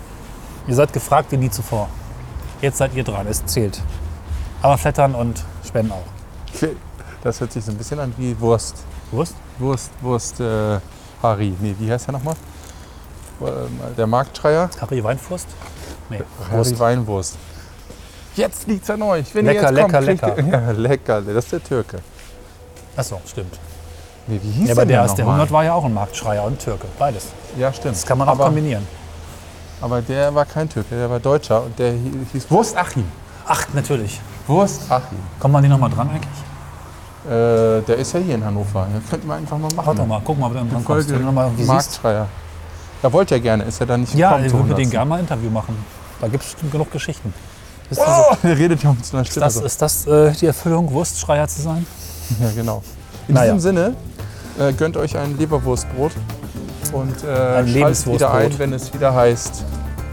[0.67, 1.89] Ihr seid gefragt wie nie zuvor.
[2.61, 3.81] Jetzt seid ihr dran, es zählt.
[4.61, 6.67] Aber flattern und spenden auch.
[7.23, 8.83] Das hört sich so ein bisschen an wie Wurst.
[9.12, 9.37] Wurst?
[9.61, 10.81] Wurst, Wurst, äh,
[11.23, 11.55] Harry.
[11.61, 12.35] Nee, wie heißt der nochmal?
[13.41, 13.47] Äh,
[13.97, 14.70] Der Marktschreier.
[14.80, 15.47] Harry Weinfurst?
[16.11, 17.37] Nee, Harry Weinwurst.
[18.37, 19.35] Jetzt liegt's an euch.
[19.35, 21.22] Wenn Lecker, ihr jetzt kommt, lecker, ihr- Ja, lecker.
[21.22, 21.99] Das ist der Türke.
[22.97, 23.59] Achso, stimmt.
[24.26, 25.41] Nee, wie hieß Ja, aber der aus der nochmal?
[25.41, 26.87] 100 war ja auch ein Marktschreier und Türke.
[26.99, 27.28] Beides.
[27.59, 27.95] Ja, stimmt.
[27.95, 28.87] Das kann man auch aber, kombinieren.
[29.80, 33.05] aber der war kein Türke, der war Deutscher und der hi- hieß Wurst Achim.
[33.47, 34.20] Ach, natürlich.
[34.47, 35.18] Wurst Achim.
[35.39, 36.28] Kommt man die nochmal dran eigentlich?
[37.26, 38.87] Äh, der ist ja hier in Hannover.
[38.93, 39.87] Den könnten wir einfach mal machen.
[39.87, 41.11] Warte mal, guck mal, ob du dran kommst.
[41.11, 42.01] Irgendwie siehst.
[43.05, 44.79] Er wollte ja gerne, ist er da nicht Ja, ich würde mit 100.
[44.79, 45.77] denen gerne mal ein Interview machen.
[46.23, 47.35] Da gibt es genug Geschichten.
[47.91, 49.45] Ist, Oh, der redet ja mit so einer Stimme.
[49.47, 51.85] ist das, ist das äh, die Erfüllung, Wurstschreier zu sein?
[52.41, 52.83] Ja, genau.
[53.29, 53.53] In Naja.
[53.53, 53.95] diesem Sinne,
[54.59, 56.13] äh, gönnt euch ein Leberwurstbrot
[56.93, 58.15] und äh, schaltet Lebenswurstbrot.
[58.21, 59.65] wieder ein, wenn es wieder heißt.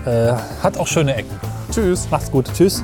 [0.05, 1.39] Äh, hat auch schöne Ecken.
[1.71, 2.09] Tschüss.
[2.11, 2.51] Macht's gut.
[2.53, 2.83] Tschüss.